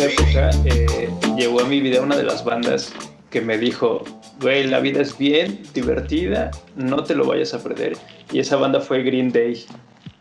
[0.00, 2.92] esa época eh, llegó a mi vida una de las bandas
[3.30, 4.02] que me dijo,
[4.40, 7.96] güey, la vida es bien divertida, no te lo vayas a perder.
[8.32, 9.64] Y esa banda fue Green Day.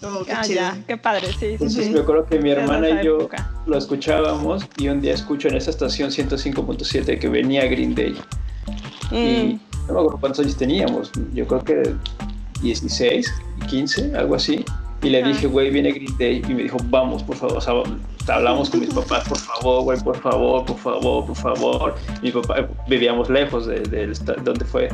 [0.02, 1.48] Oh, qué, ah, ya, qué padre, sí.
[1.48, 3.30] Entonces me acuerdo que mi hermana y yo
[3.66, 8.16] lo escuchábamos y un día escucho en esa estación 105.7 que venía Green Day.
[9.12, 9.59] Y mm.
[9.88, 11.96] no me acuerdo cuántos años teníamos, yo creo que
[12.62, 13.34] 16,
[13.68, 14.63] 15, algo así.
[15.02, 16.41] Y le dije, güey, viene Green Day.
[16.48, 17.57] Y me dijo, vamos, por favor.
[17.57, 17.73] O sea,
[18.35, 21.95] hablamos con mis papás, por favor, güey, por favor, por favor, por favor.
[22.21, 24.90] Mi papá, vivíamos lejos de, donde fue.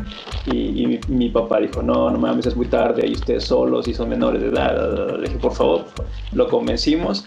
[0.51, 3.07] Y, mi, papá dijo, no, no mames, es muy tarde.
[3.07, 5.17] Y ustedes solos y son menores de edad.
[5.17, 5.85] Le dije, por favor.
[6.33, 7.25] Lo convencimos,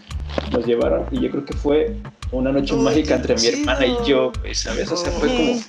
[0.53, 1.05] nos llevaron.
[1.11, 1.97] Y yo creo que fue
[2.31, 4.93] una noche mágica entre mi hermana y yo, ¿sabes?
[4.93, 5.61] O sea, fue como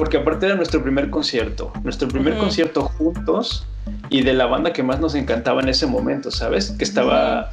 [0.00, 3.66] porque aparte era nuestro primer concierto, nuestro primer concierto juntos
[4.08, 6.70] y de la banda que más nos encantaba en ese momento, ¿sabes?
[6.70, 7.52] Que estaba,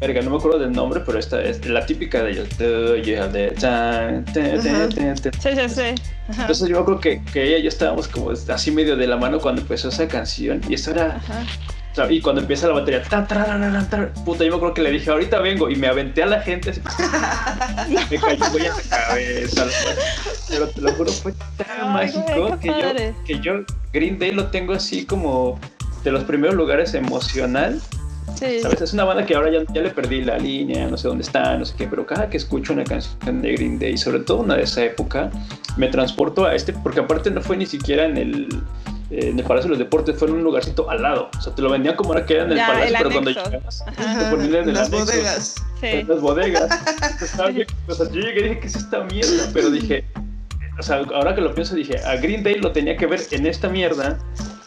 [0.00, 2.48] verga, no me acuerdo del nombre, pero esta es la típica de ellos.
[5.38, 6.02] Sí, sí, sí.
[6.36, 9.38] Entonces yo creo que, que ella y yo estábamos como así medio de la mano
[9.38, 11.20] cuando empezó esa canción y eso era...
[12.10, 13.02] Y cuando empieza la batería,
[14.24, 16.72] puta, yo me acuerdo que le dije, ahorita vengo, y me aventé a la gente,
[17.88, 19.66] me cayó en la cabeza.
[20.48, 23.52] Pero te lo juro, fue tan mágico que yo, que yo,
[23.92, 25.60] Green Day lo tengo así como
[26.02, 27.80] de los primeros lugares emocional.
[28.34, 28.60] Sí.
[28.60, 28.80] ¿Sabes?
[28.80, 31.56] Es una banda que ahora ya, ya le perdí la línea, no sé dónde está,
[31.56, 34.56] no sé qué, pero cada que escucho una canción de Green Day, sobre todo una
[34.56, 35.30] de esa época,
[35.76, 38.48] me transporto a este, porque aparte no fue ni siquiera en el
[39.10, 41.30] eh, en el Palacio de los Deportes fue en un lugarcito al lado.
[41.36, 43.84] O sea, te lo vendían como era que era en el Palacio, pero cuando llegabas,
[43.84, 45.54] te ponían en, las bodegas.
[45.80, 45.86] Sí.
[45.86, 47.22] En las bodegas.
[47.22, 49.50] o sea, yo llegué y dije, ¿qué es esta mierda?
[49.52, 50.04] Pero dije,
[50.78, 53.46] o sea, ahora que lo pienso, dije, a Green Day lo tenía que ver en
[53.46, 54.18] esta mierda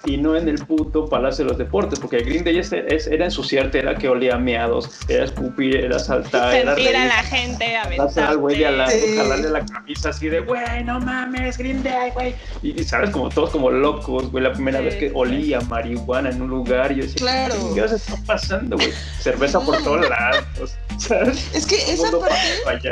[0.07, 2.71] y no en el puto Palacio de los Deportes, porque el Green Day es,
[3.07, 7.75] era ensuciarte, era que olía meados, era escupir, era saltar, era reír, a la gente,
[7.75, 7.83] a
[8.29, 12.11] al güey de al lado, jalarle la camisa así de, güey, no mames, Green Day,
[12.11, 12.35] güey.
[12.63, 16.49] Y, sabes, como todos como locos, güey, la primera vez que olía marihuana en un
[16.49, 17.55] lugar, y yo decía, claro.
[17.75, 18.93] ¿qué se está pasando, güey?
[19.19, 21.53] Cerveza por todos lados, ¿sabes?
[21.53, 22.89] Es que esa parte,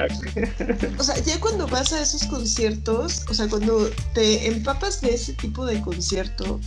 [0.98, 5.34] o sea, ya cuando vas a esos conciertos, o sea, cuando te empapas de ese
[5.34, 6.60] tipo de concierto,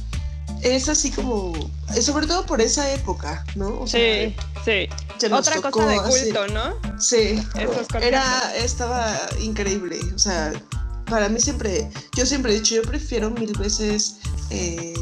[0.63, 1.53] es así como,
[2.01, 3.87] sobre todo por esa época, ¿no?
[3.87, 4.89] sí, sí.
[5.33, 6.75] Otra cosa de culto, ¿no?
[6.99, 7.43] Sí,
[8.01, 10.53] era, estaba increíble, o sea,
[11.09, 14.17] para mí siempre, yo siempre he dicho, yo prefiero mil veces
[14.51, 14.95] eh,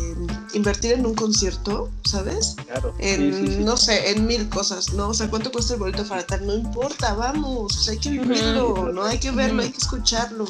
[0.55, 2.57] invertir en un concierto, ¿sabes?
[2.67, 2.95] Claro.
[2.99, 5.09] En, no sé, en mil cosas, ¿no?
[5.09, 6.47] O sea, ¿cuánto cuesta el boleto para tal?
[6.47, 9.05] No importa, vamos, o sea, hay que vivirlo, ¿no?
[9.05, 10.47] Hay que verlo, hay que escucharlo.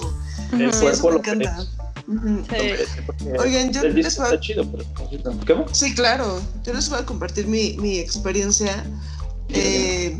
[0.52, 1.22] El cuerpo lo
[3.38, 4.30] Oigan, yo les voy a...
[5.72, 6.40] Sí, claro.
[6.64, 8.84] Yo les voy a compartir mi, mi experiencia.
[9.48, 10.16] Eh,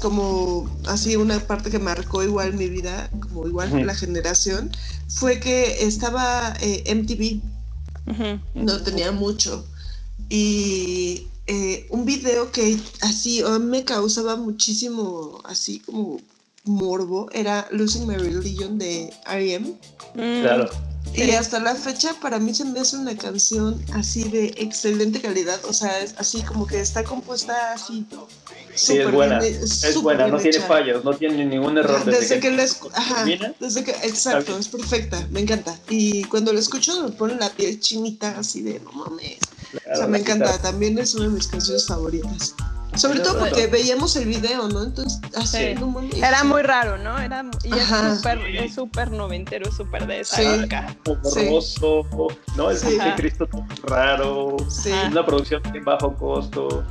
[0.00, 4.70] como así una parte que marcó igual mi vida, como igual la generación,
[5.08, 7.40] fue que estaba eh, MTV.
[8.54, 9.64] No tenía mucho.
[10.28, 16.20] Y eh, un video que así me causaba muchísimo, así como
[16.64, 19.74] morbo, era Losing My Religion de R.E.M.
[20.14, 20.70] Claro.
[21.14, 25.58] Y hasta la fecha para mí se me hace una canción así de excelente calidad,
[25.64, 28.06] o sea, es así como que está compuesta así.
[28.74, 32.04] Sí, es buena, es buena, no tiene fallos, no tiene ningún error.
[32.04, 33.24] Desde, que, la ajá,
[33.58, 35.76] desde que, exacto, es perfecta, me encanta.
[35.88, 39.38] Y cuando la escucho me pone la piel chinita así de, no mames.
[39.92, 42.54] o sea, me encanta, también es una de mis canciones favoritas.
[43.00, 44.84] Sobre todo porque veíamos el video, ¿no?
[44.84, 47.18] Entonces, así, no Era muy raro, ¿no?
[47.18, 50.42] Era, y es súper es super noventero, súper de esa sí.
[50.42, 50.96] época.
[51.04, 52.06] Borroso,
[52.56, 52.70] ¿no?
[52.70, 52.98] El sí.
[53.16, 53.48] Cristo
[53.84, 54.92] raro, sí.
[55.10, 56.84] una producción de bajo costo.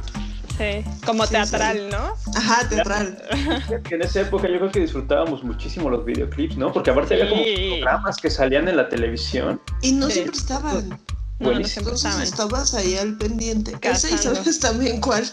[0.58, 2.16] Sí, como teatral, ¿no?
[2.36, 3.18] Ajá, teatral.
[3.90, 6.74] En esa época yo creo que disfrutábamos muchísimo los videoclips, ¿no?
[6.74, 7.44] Porque aparte había como
[7.78, 9.62] programas que salían en la televisión.
[9.82, 11.00] Y no siempre estaban.
[11.40, 13.74] No, Entonces estabas ahí al pendiente.
[13.82, 15.24] Ese y sabes también cuál.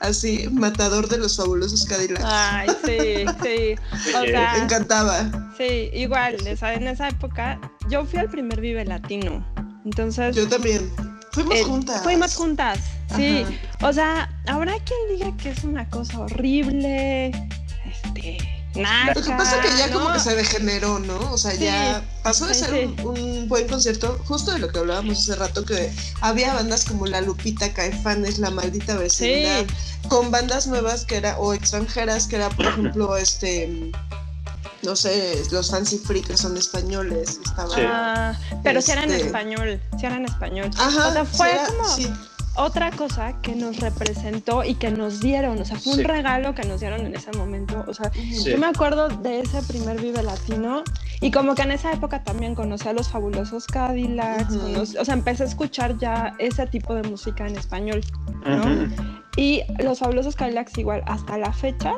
[0.00, 2.24] Así, matador de los fabulosos Cadillacs.
[2.24, 3.74] Ay, sí, sí.
[4.16, 5.52] O sea, Me encantaba.
[5.56, 7.58] Sí, igual, en esa época
[7.88, 9.44] yo fui al primer Vive Latino.
[9.86, 10.36] Entonces.
[10.36, 10.90] Yo también.
[11.32, 12.02] Fuimos eh, juntas.
[12.02, 12.78] Fuimos juntas,
[13.16, 13.44] sí.
[13.82, 17.30] O sea, habrá quien diga que es una cosa horrible.
[17.86, 19.12] Este Nada.
[19.14, 21.18] Lo que pasa es que ya como que se degeneró, ¿no?
[21.32, 25.34] O sea, ya pasó de ser un, buen concierto, justo de lo que hablábamos hace
[25.34, 29.66] rato, que había bandas como La Lupita, Caifanes, La Maldita Vecindad,
[30.08, 33.92] con bandas nuevas que era, o extranjeras, que era, por ejemplo, este
[34.82, 37.38] no sé, los Fancy Free que son españoles.
[37.44, 40.70] Estaba, ah, pero si eran en este español, si eran en español.
[40.78, 41.84] Ajá, o sea, fue como
[42.56, 46.64] otra cosa que nos representó y que nos dieron, o sea, fue un regalo que
[46.64, 47.84] nos dieron en ese momento.
[47.86, 48.10] O sea,
[48.44, 50.82] yo me acuerdo de ese primer Vive Latino
[51.20, 54.54] y como que en esa época también conocí a los fabulosos Cadillacs,
[54.98, 58.00] o sea, empecé a escuchar ya ese tipo de música en español,
[58.44, 58.88] ¿no?
[59.36, 61.94] Y los fabulosos Cadillacs igual hasta la fecha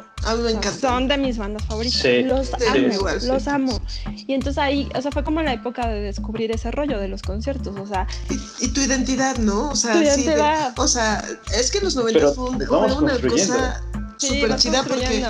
[0.81, 2.05] son de mis bandas favoritas.
[2.25, 3.81] los amo, los amo.
[4.27, 7.23] Y entonces ahí, o sea, fue como la época de descubrir ese rollo de los
[7.23, 8.07] conciertos, o sea.
[8.61, 9.71] Y, tu identidad, ¿no?
[9.71, 9.95] O sea,
[10.77, 11.25] o sea,
[11.59, 13.83] es que en los 90 fue, una cosa
[14.19, 15.25] súper chida porque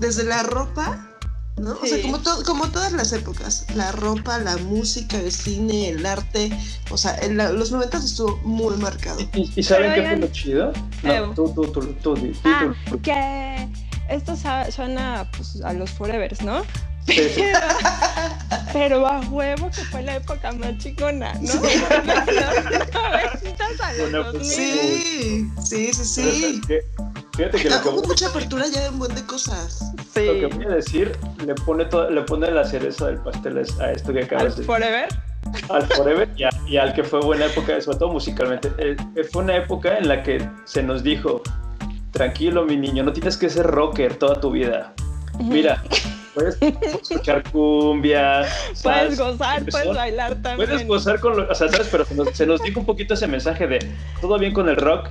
[0.00, 1.11] desde la ropa
[1.56, 1.76] ¿no?
[1.80, 6.50] O sea, como, como todas las épocas, la ropa, la música, el cine, el arte,
[6.90, 9.20] o sea, en los noventas estuvo muy marcado.
[9.34, 10.72] ¿Y, saben qué fue lo chido?
[11.02, 13.68] No, tú, tú, tú, tú, ah, que
[14.08, 14.36] esto
[14.70, 16.62] suena pues, a los Forevers, ¿no?
[18.72, 21.52] Pero, a huevo que fue la época más chicona, ¿no?
[24.42, 26.60] sí, sí, sí, sí.
[27.36, 29.92] Fíjate que lo que hubo mucha apertura ya de un buen de cosas.
[30.12, 30.26] Sí.
[30.26, 31.12] Lo que voy a decir
[31.46, 34.64] le pone todo, le pone la cereza del pastel a esto que acabas de decir.
[34.66, 35.08] Forever?
[35.70, 38.70] Al Forever y, y, al que fue buena época, sobre todo musicalmente.
[38.78, 41.42] Eh, eh, fue una época en la que se nos dijo,
[42.12, 44.92] tranquilo mi niño, no tienes que ser rocker toda tu vida.
[45.40, 45.82] Mira,
[46.34, 48.44] puedes escuchar cumbia.
[48.82, 50.68] Puedes gozar, puedes bailar también.
[50.68, 51.88] Puedes gozar con lo, o sea, ¿sabes?
[51.90, 53.78] Pero se nos, se nos dijo un poquito ese mensaje de
[54.20, 55.08] todo bien con el rock,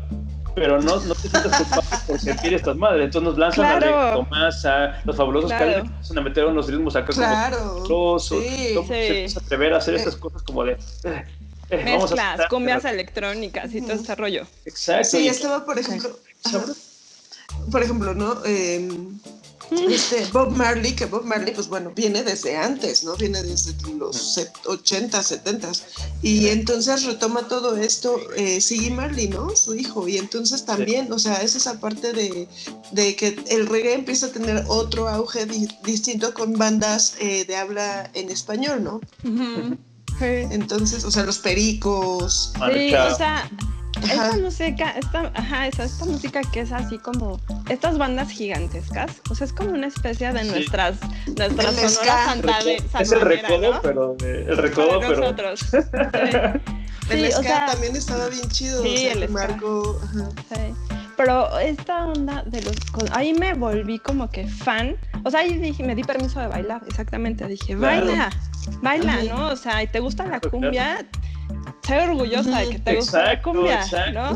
[0.55, 3.05] pero no, no te sientas culpable por sentir estas madres.
[3.05, 5.83] Entonces nos lanzan a a Tomasa, los fabulosos claro.
[5.83, 7.83] que a meter unos ritmos acá claro.
[7.87, 9.37] como sí, sí.
[9.37, 11.25] atrever a hacer estas cosas como de eh,
[11.69, 14.45] eh, mezclas, cumbias electrónicas y todo ese rollo.
[14.65, 15.05] Exacto.
[15.05, 16.09] Sí, estaba por ejemplo,
[17.71, 18.37] por ejemplo, ¿no?
[18.45, 18.89] Eh,
[19.71, 23.15] este, Bob Marley, que Bob Marley, pues bueno, viene desde antes, ¿no?
[23.15, 25.71] Viene desde los 80, 70.
[26.21, 29.55] Y entonces retoma todo esto eh, Siggy Marley, ¿no?
[29.55, 30.07] Su hijo.
[30.07, 32.47] Y entonces también, o sea, es esa parte de,
[33.15, 35.45] que el reggae empieza a tener otro auge
[35.83, 39.01] distinto con bandas eh, de habla en español, ¿no?
[40.19, 42.53] Entonces, o sea, los pericos.
[42.73, 43.49] Sí, o sea,
[44.03, 47.39] esta música, esta, ajá, esa, esta música que es así como
[47.69, 50.97] estas bandas gigantescas, o sea, es como una especie de nuestras,
[51.27, 52.59] nuestras sonoras santa
[52.99, 55.73] Es el recodo, pero el recodo, pero nosotros.
[57.09, 59.99] el sí, también estaba bien chido, sí, el marco,
[60.53, 60.73] Sí.
[61.17, 62.75] Pero esta onda de los
[63.11, 66.81] ahí me volví como que fan, o sea, ahí dije, me di permiso de bailar,
[66.87, 68.31] exactamente, dije, baila,
[68.81, 69.49] baila, ¿no?
[69.49, 71.05] O sea, y te gusta la cumbia,
[71.85, 74.35] soy orgullosa de que te gusta la cumbia, ¿no?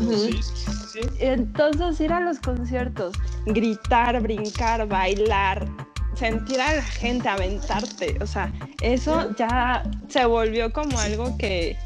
[1.20, 3.14] Entonces ir a los conciertos,
[3.44, 5.66] gritar, brincar, bailar,
[6.14, 11.76] sentir a la gente, aventarte, o sea, eso ya se volvió como algo que,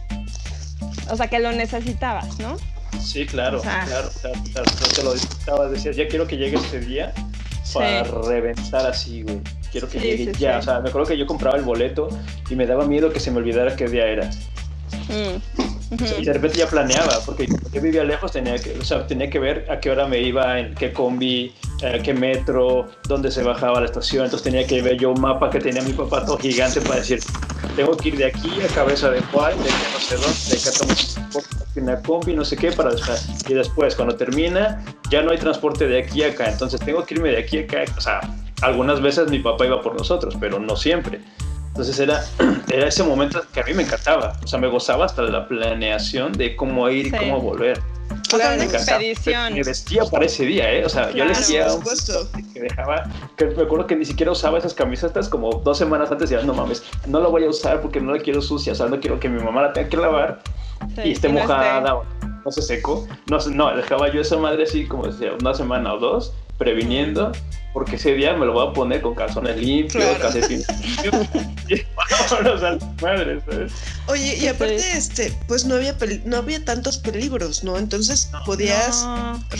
[1.10, 2.56] o sea, que lo necesitabas, ¿no?
[3.00, 7.12] Sí, claro, claro, claro, claro, te lo disfrutabas, decías, ya quiero que llegue ese día
[7.74, 9.40] para reventar así, güey.
[9.72, 12.08] Quiero que llegue ya, o sea, me acuerdo que yo compraba el boleto
[12.48, 14.28] y me daba miedo que se me olvidara qué día era.
[15.08, 15.70] Mm.
[16.20, 19.40] Y de repente ya planeaba, porque yo vivía lejos, tenía que, o sea, tenía que
[19.40, 23.80] ver a qué hora me iba, en qué combi, eh, qué metro, dónde se bajaba
[23.80, 24.24] la estación.
[24.24, 27.20] Entonces tenía que ver yo un mapa que tenía mi papá todo gigante para decir,
[27.74, 31.40] tengo que ir de aquí a Cabeza de Juárez, de no sé dónde, de acá
[31.76, 33.28] una combi, no sé qué, para después.
[33.48, 36.50] Y después, cuando termina, ya no hay transporte de aquí a acá.
[36.50, 37.84] Entonces tengo que irme de aquí a acá.
[37.96, 38.20] O sea,
[38.62, 41.20] algunas veces mi papá iba por nosotros, pero no siempre.
[41.70, 42.24] Entonces era,
[42.72, 44.38] era ese momento que a mí me encantaba.
[44.42, 47.80] O sea, me gozaba hasta la planeación de cómo ir y cómo volver.
[48.28, 49.54] Claro, me expedición.
[49.54, 50.84] Me vestía para ese día, ¿eh?
[50.84, 53.04] O sea, yo le un que dejaba,
[53.36, 56.42] que me acuerdo que ni siquiera usaba esas camisetas como dos semanas antes y ya,
[56.42, 59.00] no mames, no la voy a usar porque no la quiero sucia, o sea, no
[59.00, 60.42] quiero que mi mamá la tenga que lavar
[61.04, 61.80] y esté mojada,
[62.44, 63.06] no se seco.
[63.28, 67.32] No, no, dejaba yo esa madre así como decía, una semana o dos, previniendo
[67.72, 70.38] porque ese día me lo voy a poner con calzones limpios, claro.
[71.68, 71.74] y
[72.30, 73.72] vámonos a madre, ¿sabes?
[74.08, 77.78] Oye, y aparte, este, pues no había no había tantos peligros, ¿no?
[77.78, 79.06] Entonces podías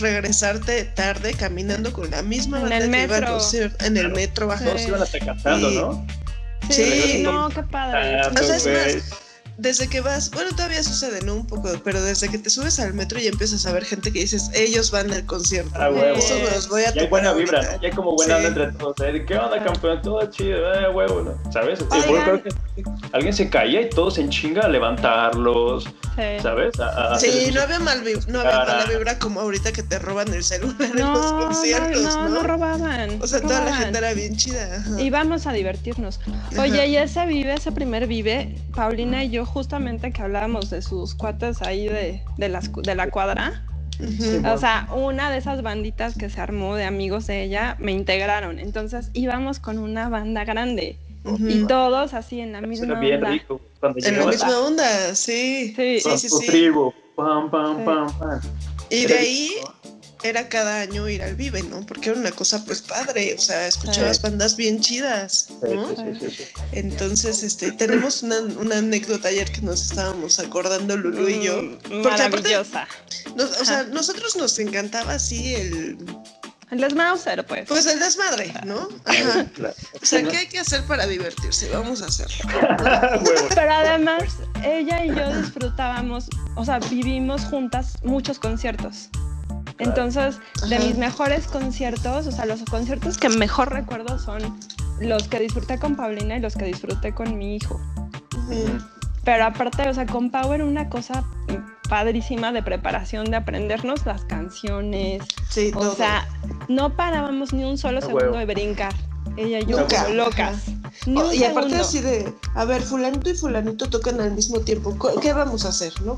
[0.00, 3.38] regresarte tarde caminando con la misma en el metro.
[3.80, 4.64] en el metro bajo.
[4.64, 6.07] Todos iban atacando, ¿no?
[6.69, 8.23] Sí, no, qué padre.
[8.28, 9.30] o sea, es más,
[9.61, 11.35] desde que vas, bueno, todavía sucede, ¿no?
[11.35, 14.21] Un poco, pero desde que te subes al metro y empiezas a ver gente que
[14.21, 15.71] dices, ellos van al concierto.
[15.75, 16.17] Ah, huevo.
[16.17, 17.81] Eso los voy a ya hay buena vibra, ¿no?
[17.81, 18.97] Ya hay como buena onda entre todos.
[19.00, 19.25] ¿eh?
[19.26, 20.00] ¿Qué onda, campeón?
[20.02, 21.52] Todo chido, eh, huevo, ¿no?
[21.52, 21.79] ¿Sabes?
[21.79, 22.50] Sí, creo que
[23.12, 25.85] alguien se caía y todos en chinga a levantarlos,
[26.43, 26.75] ¿sabes?
[27.19, 30.90] sí, no había, mal no había mala vibra como ahorita que te roban el celular
[30.97, 32.29] en los conciertos, ¿no?
[32.29, 33.21] No, no, robaban.
[33.21, 34.83] O sea, toda la gente era bien chida.
[34.99, 36.21] Y vamos a divertirnos.
[36.59, 41.14] Oye, y ese vive, ese primer vive, Paulina y yo justamente que hablábamos de sus
[41.14, 43.64] cuates ahí de, de, las, de la cuadra.
[44.50, 48.59] o sea, una de esas banditas que se armó de amigos de ella me integraron.
[48.59, 50.97] Entonces íbamos con una banda grande.
[51.25, 53.28] Y todos así en la misma onda.
[53.28, 55.75] Rico, en la misma onda, sí.
[55.76, 56.47] Sí, sí, sí.
[56.47, 56.92] Tribu.
[57.14, 58.40] Pam, pam, pam, pam.
[58.88, 59.50] Y de ahí
[60.23, 61.85] era cada año ir al Vive, ¿no?
[61.87, 65.95] Porque era una cosa pues padre, o sea, escuchabas bandas bien chidas, ¿no?
[66.73, 71.62] Entonces, este, tenemos una, una, anécdota ayer que nos estábamos acordando Lulu y yo.
[71.62, 72.87] Mm, maravillosa.
[73.37, 75.99] o sea, nosotros nos encantaba así el...
[76.71, 77.67] El desmadre, pues.
[77.67, 78.89] Pues el desmadre, ¿no?
[79.05, 79.45] Ajá.
[80.00, 81.69] O sea, ¿qué hay que hacer para divertirse?
[81.71, 82.37] Vamos a hacerlo.
[83.55, 84.23] Pero además,
[84.62, 89.09] ella y yo disfrutábamos, o sea, vivimos juntas muchos conciertos.
[89.81, 94.59] Entonces, de mis mejores conciertos, o sea, los conciertos que mejor recuerdo son
[95.01, 97.81] los que disfruté con Paulina y los que disfruté con mi hijo.
[99.25, 101.25] Pero aparte, o sea, con Pau era una cosa
[101.89, 105.23] padrísima de preparación, de aprendernos las canciones.
[105.49, 106.29] Sí, o sea,
[106.69, 108.95] no parábamos ni un solo segundo de brincar.
[109.37, 110.65] Ella y yo como locas.
[111.15, 114.97] Oh, y aparte así de, a ver, fulanito y fulanito tocan al mismo tiempo.
[115.21, 115.93] ¿Qué vamos a hacer?
[116.03, 116.17] ¿No?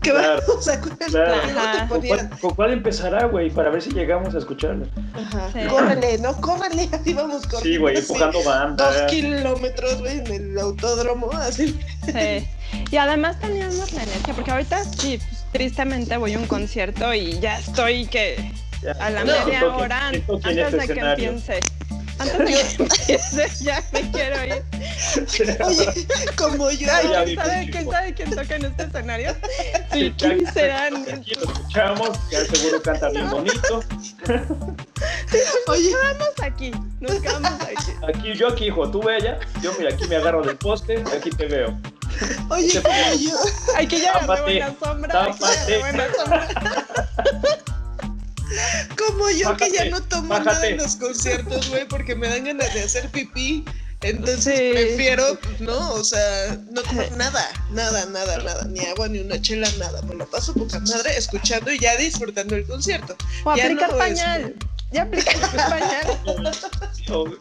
[0.02, 2.28] ¿Qué claro, vamos a claro.
[2.40, 3.50] ¿Con, cuál, empezará, güey?
[3.50, 4.86] Para ver si llegamos a escucharlo.
[5.14, 5.50] Ajá.
[5.68, 6.34] Córrele, ¿no?
[6.40, 7.62] Córrele, así vamos corriendo.
[7.62, 8.90] Sí, güey, empujando banda.
[8.90, 11.78] Dos kilómetros, güey, en el autódromo, así.
[12.06, 12.48] Sí.
[12.90, 17.38] Y además teníamos la energía, porque ahorita sí, pues, tristemente voy a un concierto y
[17.40, 18.52] ya estoy que
[18.98, 21.60] a la media hora antes de que empiece.
[22.20, 24.62] Antes de que ya me quiero ir.
[25.64, 26.86] Oye, como yo.
[27.24, 29.36] ¿Quién sabe, ¿quién sabe quién toca en este escenario?
[29.92, 31.02] Sí, ¿quién serán?
[31.12, 33.82] Aquí lo escuchamos, ya seguro canta bien bonito.
[35.66, 37.92] Oye, nos quedamos aquí, nos quedamos aquí.
[38.06, 39.40] Aquí, yo aquí, hijo, tú ve allá.
[39.62, 41.76] Yo, mira, aquí me agarro del poste, aquí te veo.
[42.50, 42.82] Oye, yo.
[43.76, 45.22] Aquí ya agarré buena sombra.
[45.24, 46.48] Aquí buena sombra.
[48.96, 52.72] Como yo que ya no tomo nada en los conciertos, güey, porque me dan ganas
[52.74, 53.64] de hacer pipí.
[54.02, 55.92] Entonces prefiero, ¿no?
[55.92, 60.00] O sea, no tomar nada, nada, nada, nada, ni agua, ni una chela, nada.
[60.02, 63.14] Me lo paso poca madre escuchando y ya disfrutando el concierto.
[63.44, 64.54] O aplicar pañal.
[64.90, 65.38] Ya aplicar
[65.68, 66.60] pañal.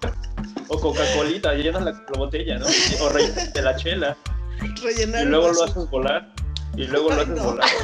[0.72, 2.68] O, Coca-Colita, llenas la, la, botella, ¿no?
[3.02, 4.18] O rellenas de la chela.
[4.84, 6.32] Rellenar y luego lo haces volar
[6.76, 7.70] y luego lo haces volar.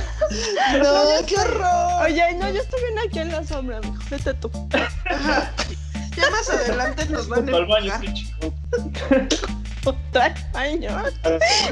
[0.82, 2.04] No, qué horror.
[2.04, 3.96] Oye, no, yo estoy bien aquí en la sombra, mijo.
[4.10, 4.51] Vete tú.
[4.72, 7.94] Ya más adelante nos van a al baño,
[9.84, 10.89] Junto al baño.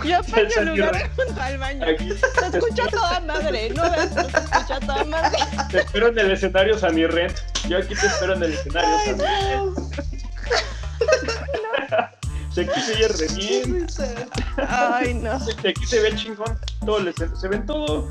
[0.03, 1.85] Yo apaño el lugar junto al baño.
[1.97, 4.09] Se escucha toda madre, ¿no ves?
[4.13, 5.37] Se escucha toda madre.
[5.71, 7.37] Te espero en el escenario Sammy Rent.
[7.67, 9.93] Yo aquí te espero en el escenario Sammy Rent.
[12.61, 13.87] Aquí se ve re bien.
[14.67, 15.33] Ay, no.
[15.33, 16.57] Aquí se ve chingón.
[16.85, 18.09] Todo se, ve todo.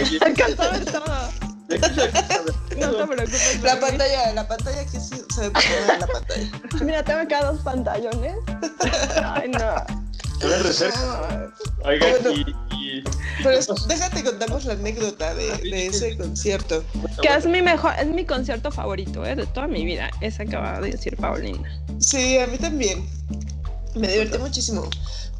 [0.00, 1.30] Oye, a ver todo.
[2.78, 3.60] No te preocupes.
[3.62, 5.52] La pantalla, la pantalla aquí se, se ve
[5.98, 6.50] la pantalla.
[6.82, 8.34] Mira, tengo acá dos pantallones.
[9.22, 10.00] Ay, no.
[10.40, 11.52] Se ven reserva.
[11.84, 13.02] Oiga, y,
[13.42, 16.82] Pero déjate contamos la anécdota de, de, ese concierto.
[17.22, 19.36] Que es mi mejor, es mi concierto favorito, ¿eh?
[19.36, 20.10] de toda mi vida.
[20.20, 21.70] Esa acaba de decir Paulina.
[21.98, 23.06] Sí, a mí también.
[23.94, 24.88] Me divertí muchísimo.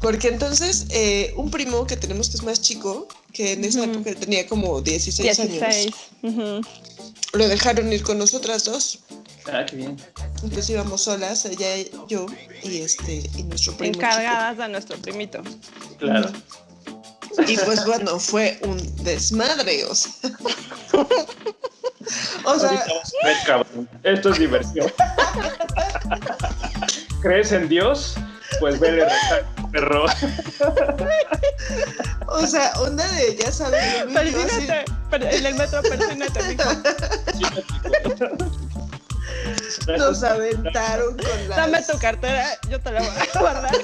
[0.01, 4.15] Porque entonces, eh, un primo que tenemos que es más chico, que en esa época
[4.15, 5.93] tenía como 16, años,
[7.33, 8.99] lo dejaron ir con nosotras dos.
[9.51, 9.97] Ah, qué bien.
[10.43, 11.67] Entonces íbamos solas, ella,
[12.07, 12.25] yo
[12.63, 13.95] y este y nuestro primo.
[13.95, 15.41] Encargadas a nuestro primito.
[15.99, 16.31] Claro.
[17.47, 20.11] Y pues bueno, fue un desmadre, o sea.
[22.45, 22.85] o sea.
[24.03, 24.91] Esto es diversión.
[27.21, 28.15] ¿Crees en Dios?
[28.59, 29.07] Pues vele
[29.71, 30.05] perro.
[32.27, 34.03] O sea, onda de, ya sabes.
[34.13, 36.69] Persínate, en el metro, persínate, mijo.
[39.97, 41.55] Nos aventaron con la.
[41.57, 43.75] Dame tu cartera, yo te la voy a guardar.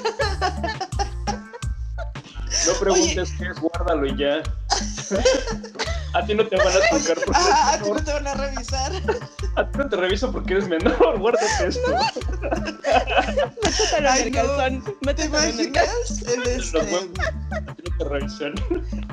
[2.66, 4.42] No preguntes qué es, guárdalo y ya.
[6.14, 7.18] A ti no te van a tocar.
[7.24, 8.92] Porque ah, a ti no te van a revisar.
[9.56, 11.90] A ti no te reviso porque eres menor, guárdate esto.
[13.62, 14.84] Métetelo en el calzón.
[15.02, 15.76] Métetelo en el.
[16.46, 16.78] Este...
[16.78, 18.54] A ti no te revisan.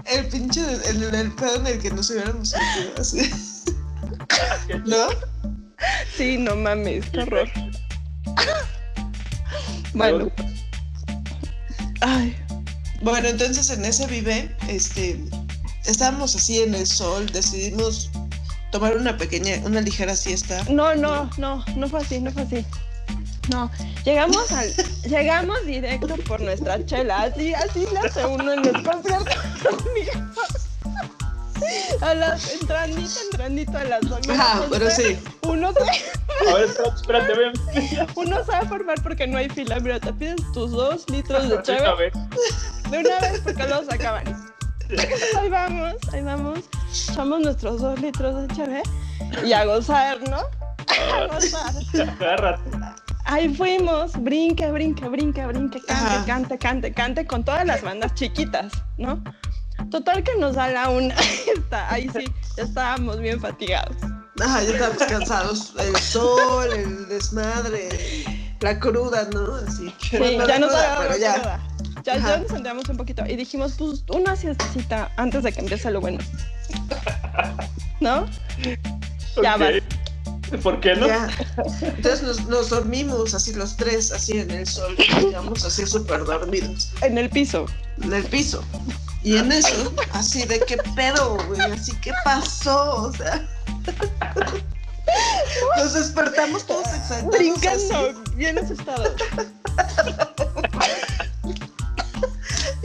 [0.06, 3.32] El pinche, el, el pedo en el que nos hubiéramos metido así.
[4.86, 5.08] ¿No?
[6.16, 7.50] Sí, no mames, qué horror.
[9.94, 10.32] Bueno.
[12.02, 12.36] Ay.
[13.02, 15.20] Bueno, entonces en ese vive, este,
[15.88, 18.10] estábamos así en el sol, decidimos
[18.72, 20.64] tomar una pequeña, una ligera siesta.
[20.70, 22.66] No, no, no, no fue así, no fue así.
[23.50, 23.70] No,
[24.06, 24.72] Llegamos al,
[25.04, 29.32] llegamos directo por nuestra chela, así, así la hace uno en el concierto.
[32.02, 34.34] a las entrandito, entrandito a las zona.
[34.34, 35.18] Ajá, pero sí.
[35.42, 36.50] Uno se...
[36.50, 37.54] A ver, espérate, ven.
[38.16, 39.80] Uno sabe formar porque no hay fila.
[39.80, 42.12] Mira, te pides tus dos litros de cheve.
[42.92, 44.55] De una vez porque los acaban.
[45.40, 46.60] ahí vamos, ahí vamos.
[47.10, 48.84] Echamos nuestros dos litros de cheve
[49.46, 50.38] y a gozar, ¿no?
[51.14, 52.60] A gozar.
[53.26, 58.72] Ahí fuimos, brinque, brinque, brinque, brinque, cante, cante, cante, cante, con todas las bandas chiquitas,
[58.98, 59.22] ¿no?
[59.90, 61.16] Total que nos da la una.
[61.90, 62.26] ahí sí,
[62.56, 63.98] ya estábamos bien fatigados.
[64.40, 65.74] Ajá, ya estábamos cansados.
[65.80, 67.90] El sol, el desmadre,
[68.62, 69.56] la cruda, ¿no?
[69.56, 69.94] Así.
[70.02, 71.60] Sí, ya nos da pero ya.
[72.06, 75.90] Ya, ya, nos centramos un poquito y dijimos, pues una siestecita antes de que empiece
[75.90, 76.20] lo bueno.
[78.00, 78.28] ¿No?
[79.42, 79.70] Ya va.
[80.62, 81.08] ¿Por qué no?
[81.08, 81.28] Ya.
[81.82, 86.92] Entonces nos, nos, dormimos así los tres, así en el sol, digamos, así súper dormidos.
[87.02, 87.66] En el piso.
[88.04, 88.64] En el piso.
[89.24, 93.44] Y en eso, así de qué pedo, güey, así qué pasó, o sea.
[95.78, 97.36] Nos despertamos todos exaltados.
[97.36, 99.16] Brincando, bien asustados.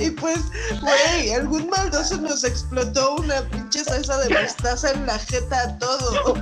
[0.00, 0.38] Y pues,
[0.80, 6.34] güey, algún maldoso nos explotó una pinche salsa de mostaza en la jeta a todo.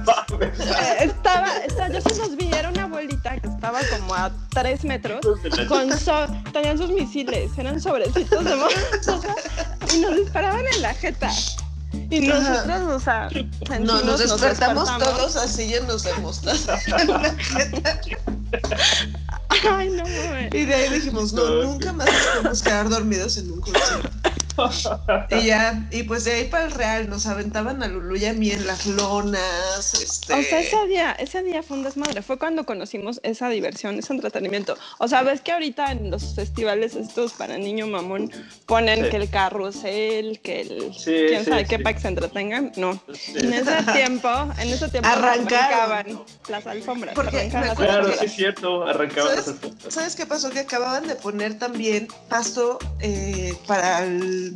[1.00, 5.20] estaba, estaba, yo se los vi, era una bolita que estaba como a tres metros,
[5.66, 5.90] con
[6.52, 9.34] tenían sus misiles, eran sobrecitos de mostaza
[9.92, 11.30] y nos disparaban en la jeta.
[12.10, 13.28] Y nosotros, o sea,
[13.80, 18.00] no, nos despertamos, todos así llenos de mostaza en la jeta.
[19.70, 20.04] Ay, no,
[20.56, 24.10] Y de ahí dijimos, no, nunca más podemos quedar dormidos en un concierto.
[25.30, 28.32] y ya, y pues de ahí para el Real nos aventaban a Lulu y a
[28.32, 29.94] mí en las lonas.
[29.94, 30.34] Este...
[30.34, 32.22] O sea, ese día, ese día fue un desmadre.
[32.22, 34.76] Fue cuando conocimos esa diversión, ese entretenimiento.
[34.98, 38.30] O sea, ves que ahorita en los festivales estos para niño mamón
[38.66, 42.72] ponen que el carrusel, que el quién sabe qué para que se entretengan.
[42.76, 43.00] No.
[43.34, 44.28] En ese tiempo,
[44.58, 47.14] en ese tiempo arrancaban las alfombras.
[47.14, 49.94] Porque claro, sí es cierto, arrancaban ¿Sabes, las alfombras.
[49.94, 50.50] ¿Sabes qué pasó?
[50.50, 54.47] Que acababan de poner también pasto eh, para el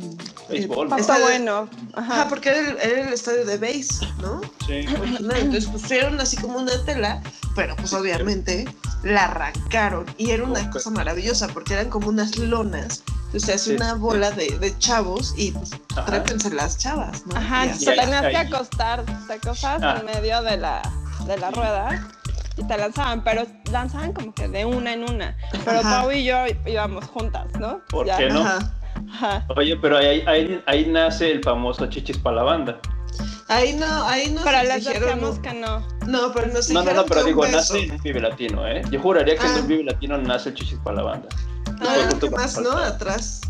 [0.49, 1.69] Está bueno.
[1.93, 2.27] Ajá.
[2.29, 4.41] porque era el, estadio de base, ¿no?
[4.67, 4.85] Sí.
[5.19, 7.21] Entonces pusieron así como una tela,
[7.55, 8.65] pero pues obviamente
[9.03, 13.03] la arrancaron y era una cosa maravillosa porque eran como unas lonas.
[13.25, 15.71] Entonces se hace una bola de, de, chavos y pues
[16.05, 17.35] trépense las chavas, ¿no?
[17.35, 20.13] Ajá, te tenías que acostar, te acostabas en ah.
[20.13, 20.81] medio de la,
[21.25, 22.09] de la rueda
[22.57, 25.35] y te lanzaban, pero lanzaban como que de una en una.
[25.65, 27.81] Pero Pau y yo íbamos juntas, ¿no?
[27.89, 28.43] ¿Por qué no?
[29.55, 32.79] Oye, pero ahí, ahí, ahí, nace el famoso chichis para la banda.
[33.47, 34.43] Ahí no, ahí no.
[34.43, 35.85] Para las decíamos que no.
[36.07, 38.81] No, pero no No, no, no, pero digo, nace en un Vive Latino, ¿eh?
[38.91, 39.65] Yo juraría que en un ah.
[39.67, 41.27] Vive Latino nace el chichis para la banda.
[41.79, 42.71] No, más, ¿no?
[42.71, 43.41] Atrás.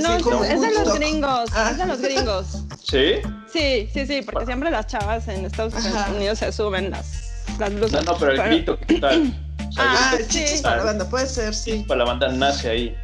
[0.00, 1.70] no, es de los gringos, ah.
[1.70, 2.64] es de los gringos.
[2.82, 3.14] ¿Sí?
[3.46, 5.74] Sí, sí, sí, porque siempre las chavas en Estados
[6.14, 8.04] Unidos se suben las, las blusas.
[8.04, 9.34] No, no, pero el grito, ¿qué tal?
[9.76, 11.84] ah, el chichis para la banda, puede ser, sí.
[11.86, 12.96] Para la banda nace ahí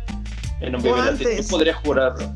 [0.62, 2.32] en un Vive podría jurarlo.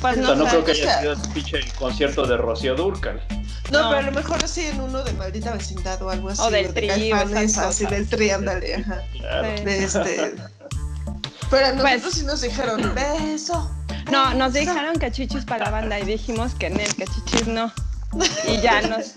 [0.00, 3.20] Pues no, o sea, no creo que haya sido el pinche concierto de Rocío Durcal.
[3.70, 6.40] No, no, pero a lo mejor así en uno de maldita vecindad o algo así.
[6.42, 9.02] O del tri, así del tri, ándale, ajá.
[9.12, 9.48] Claro.
[9.48, 10.34] De este.
[11.50, 13.70] Pero a nosotros pues, sí nos dijeron beso.
[14.10, 17.72] No, nos dijeron que chichis para la banda y dijimos que no, que chichis no.
[18.46, 19.14] Y ya nos.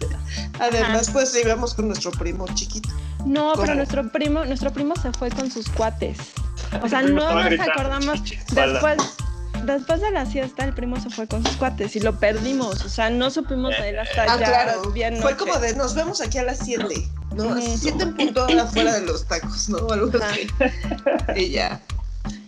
[0.59, 2.89] Además, pues íbamos con nuestro primo chiquito.
[3.25, 6.17] No, pero nuestro primo, nuestro primo se fue con sus cuates.
[6.81, 8.21] O sea, no nos acordamos.
[8.53, 8.97] Después,
[9.65, 12.83] después de la siesta, el primo se fue con sus cuates y lo perdimos.
[12.85, 14.91] O sea, no supimos a él hasta ah, claro.
[14.91, 16.83] bien Fue como de, nos vemos aquí a las 7,
[17.35, 17.43] ¿no?
[17.43, 17.77] Uh -huh.
[17.77, 19.89] 7 en punto afuera de los tacos, ¿no?
[19.89, 20.47] algo así.
[21.35, 21.81] y ya.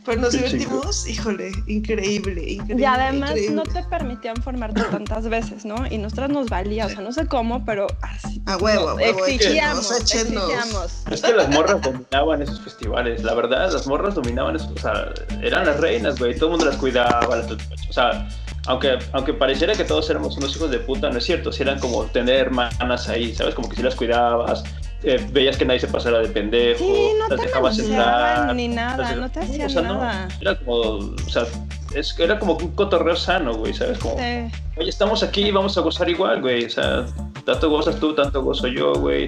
[0.06, 2.82] Pero nos divertimos, híjole, increíble, increíble.
[2.82, 5.76] Y además no te permitían formarte tantas veces, ¿no?
[5.90, 8.42] Y nosotras nos valía, o sea, no sé cómo, pero así.
[8.46, 9.26] A huevo, a huevo.
[9.26, 11.04] Exigíamos, exigíamos.
[11.10, 15.14] Es que las morras dominaban esos festivales, la verdad, las morras dominaban eso, o sea,
[15.42, 18.28] eran las reinas, güey, todo el mundo las cuidaba, las, o sea,
[18.68, 21.80] aunque, aunque pareciera que todos éramos unos hijos de puta, no es cierto, si eran
[21.80, 23.56] como tener hermanas ahí, ¿sabes?
[23.56, 24.64] Como que si las cuidabas,
[25.04, 28.56] eh, veías que nadie se pasara de pendejo, sí, no las te dejabas entrar.
[28.56, 30.28] Ni nada, no te hacían o sea, nada.
[30.28, 31.46] No, era como, o sea,
[31.94, 33.98] es, era como un cotorreo sano, güey, ¿sabes?
[34.00, 34.52] Como, sí.
[34.78, 37.06] oye, estamos aquí, vamos a gozar igual, güey, o sea,
[37.46, 39.28] tanto gozas tú, tanto gozo yo, güey.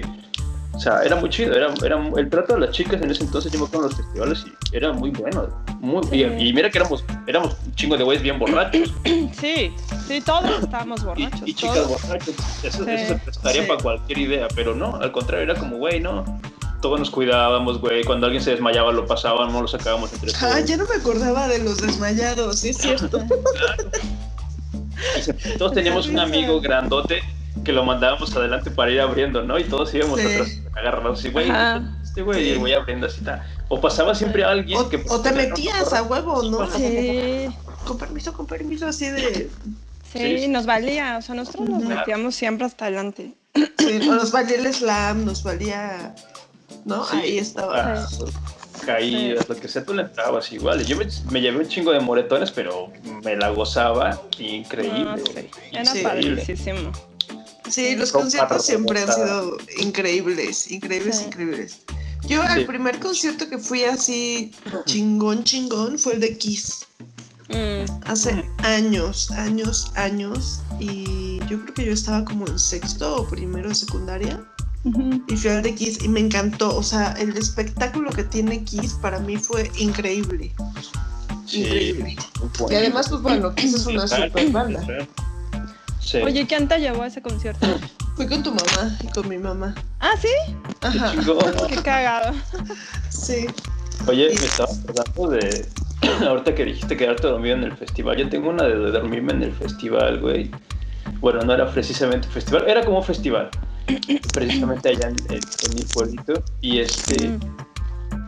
[0.72, 3.50] O sea, era muy chido, era, era el trato de las chicas en ese entonces,
[3.50, 5.48] yo me acuerdo en los festivales y era muy bueno,
[5.80, 6.40] muy bien.
[6.40, 8.92] Y mira que éramos, éramos un chingo de güeyes bien borrachos.
[9.36, 9.70] Sí,
[10.08, 11.42] sí, todos estábamos borrachos.
[11.44, 13.68] Y, y chicas borrachos, eso, sí, eso se prestaría sí.
[13.68, 16.24] para cualquier idea, pero no, al contrario, era como, güey, no,
[16.80, 18.04] todos nos cuidábamos, güey.
[18.04, 20.42] Cuando alguien se desmayaba, lo pasábamos, lo sacábamos entre todos.
[20.42, 23.18] Ah, ya no me acordaba de los desmayados, sí es cierto.
[25.58, 27.22] todos teníamos un amigo grandote
[27.64, 29.58] que lo mandábamos adelante para ir abriendo, ¿no?
[29.58, 31.48] Y todos íbamos atrás agarrados así, güey,
[32.16, 33.20] este güey, y voy abriendo así.
[33.68, 35.04] O pasaba siempre a alguien o, que...
[35.10, 36.66] O te metías a huevo, ¿no?
[36.70, 37.48] Sí.
[37.86, 39.50] Con permiso, con permiso, así de...
[40.10, 43.34] Sí, nos valía, o sea, nosotros nos metíamos siempre hasta adelante.
[43.54, 46.14] Sí, nos valía el slam, nos valía,
[46.86, 47.04] ¿no?
[47.10, 48.04] Ahí estaba.
[48.04, 48.08] Ah,
[48.86, 50.82] caídas, lo que sea, tú le entrabas igual.
[50.86, 52.90] Yo me, llevé un chingo de moretones, pero
[53.24, 55.50] me la gozaba increíble.
[55.72, 56.92] Era padrísimo.
[57.68, 61.82] Sí, los conciertos siempre han sido increíbles, increíbles, increíbles.
[62.26, 64.52] Yo al primer concierto que fui así
[64.84, 66.86] chingón, chingón fue el de Kiss.
[67.48, 67.90] Mm.
[68.04, 70.60] Hace años, años, años.
[70.80, 74.42] Y yo creo que yo estaba como en sexto o primero de secundaria.
[75.28, 76.76] Y fui al de Kiss y me encantó.
[76.76, 80.52] O sea, el espectáculo que tiene Kiss para mí fue increíble.
[81.52, 82.16] increíble.
[82.70, 84.86] Y además, pues bueno, Kiss es una super banda.
[86.14, 87.66] Oye, ¿quién te llevó a ese concierto?
[88.14, 89.74] Fui con tu mamá y con mi mamá.
[90.00, 90.28] ¿Ah, sí?
[90.82, 91.12] Ajá.
[91.68, 92.32] Qué cagado.
[93.10, 93.46] Sí.
[94.06, 95.66] Oye, me estaba acordando de.
[96.26, 98.16] Ahorita que dijiste quedarte dormido en el festival.
[98.16, 100.50] Yo tengo una de dormirme en el festival, güey.
[101.20, 103.50] Bueno, no era precisamente festival, era como festival.
[104.32, 105.16] Precisamente allá en,
[105.74, 106.42] mi pueblito.
[106.60, 107.28] Y este.
[107.28, 107.40] Mm.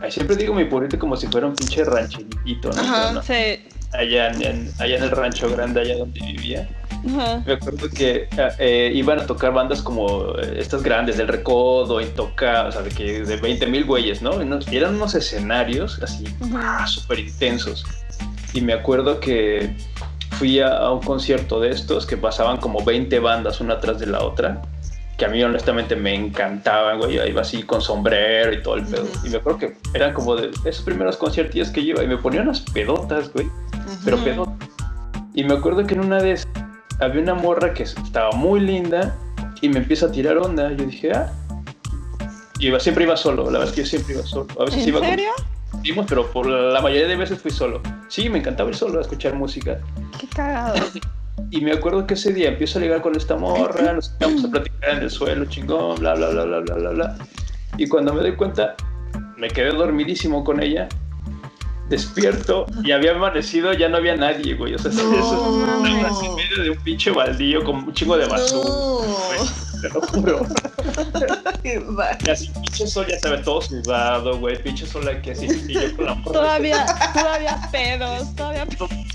[0.09, 2.81] Siempre digo mi pueblito como si fuera un pinche rancherito, ¿no?
[2.81, 3.59] Ajá, sí.
[3.93, 6.67] Allá en, allá en el rancho grande, allá donde vivía
[7.03, 12.05] me acuerdo que eh, iban a tocar bandas como eh, estas grandes, del Recodo, y
[12.05, 14.31] toca, o sea, de que de 20 mil güeyes, ¿no?
[14.41, 16.25] Y eran unos escenarios así
[16.55, 17.85] ah, súper intensos.
[18.53, 19.73] Y me acuerdo que
[20.31, 24.21] fui a, un concierto de estos que pasaban como 20 bandas una tras de la
[24.21, 24.61] otra,
[25.17, 27.15] que a mí honestamente me encantaban, güey.
[27.15, 29.07] Yo iba así con sombrero y todo el pedo.
[29.23, 32.17] Y me acuerdo que eran como de esos primeros conciertos que yo iba y me
[32.17, 33.47] ponían unas pedotas, güey.
[34.05, 34.69] Pero pedotas.
[35.33, 36.47] Y me acuerdo que en una de esas
[36.99, 39.15] había una morra que estaba muy linda
[39.61, 40.71] y me empieza a tirar onda.
[40.71, 41.31] Yo dije, ah.
[42.59, 44.47] Y iba, siempre iba solo, la verdad es que yo siempre iba solo.
[44.59, 45.29] A veces ¿En iba serio?
[45.95, 46.05] Con...
[46.07, 47.81] pero por la mayoría de veces fui solo.
[48.09, 49.79] Sí, me encantaba ir solo a escuchar música.
[50.19, 50.75] Qué cagado.
[51.51, 54.49] Y me acuerdo que ese día empiezo a ligar con esta morra, nos quedamos a
[54.51, 57.15] platicar en el suelo, chingón, bla, bla, bla, bla, bla, bla, bla.
[57.77, 58.75] Y cuando me doy cuenta,
[59.37, 60.89] me quedé dormidísimo con ella
[61.89, 64.75] despierto y había amanecido, ya no había nadie, güey.
[64.75, 65.13] O sea, no.
[65.13, 68.69] eso es en medio de un pinche baldío con un chingo de basura.
[68.69, 69.81] No.
[69.81, 70.45] Te lo juro.
[71.63, 74.61] y así, pinche sol, ya sabes, todo sudado, güey.
[74.61, 76.33] Pinche sol aquí así, y yo con la morra.
[76.33, 78.67] Todavía, todavía pedos, todavía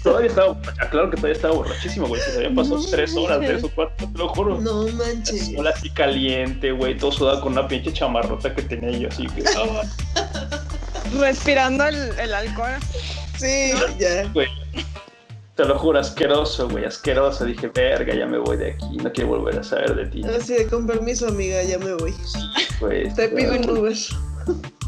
[0.03, 0.61] Todavía estaba,
[0.91, 2.21] claro que todavía estaba borrachísimo, güey.
[2.21, 4.61] Se habían pasado tres horas, tres o cuatro, te lo juro.
[4.61, 5.53] No manches.
[5.55, 9.45] Sol así caliente, güey, todo sudado con una pinche chamarrota que tenía yo así, que
[11.19, 12.75] respirando el, el alcohol.
[13.39, 14.33] Sí, ya.
[15.57, 17.45] Te lo juro, asqueroso, güey, asqueroso.
[17.45, 20.23] Dije, verga, ya me voy de aquí, no quiero volver a saber de ti.
[20.25, 22.15] Así de, con permiso, amiga, ya me voy.
[23.15, 23.97] Te pido un Uber.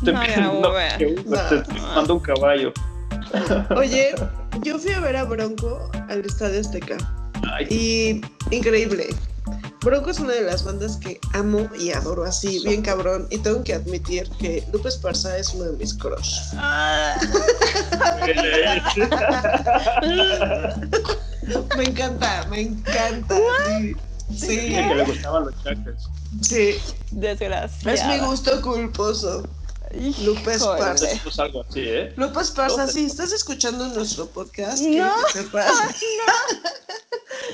[0.04, 0.98] Te pido un Uber.
[0.98, 2.72] Te mando un caballo.
[3.76, 4.14] Oye,
[4.62, 6.96] yo fui a ver a Bronco al Estadio Azteca.
[7.70, 9.08] Y increíble.
[9.86, 13.28] Bronco es una de las bandas que amo y adoro así, bien cabrón.
[13.30, 16.40] Y tengo que admitir que Lupe Esparza es uno de mis crush.
[21.76, 23.36] me encanta, me encanta.
[24.36, 24.56] Sí.
[24.56, 26.08] Que le gustaban los chakras.
[26.42, 26.74] Sí.
[27.12, 27.92] Desgracia.
[27.92, 29.48] Es mi gusto culposo.
[30.24, 31.06] Lupe Esparza.
[31.38, 32.12] algo así, ¿eh?
[32.16, 35.14] Lupe Esparza, si estás escuchando nuestro podcast, no.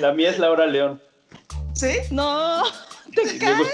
[0.00, 0.98] La mía es Laura León.
[1.74, 1.88] ¿Sí?
[2.10, 2.64] No,
[3.14, 3.68] ¿te sí, caes?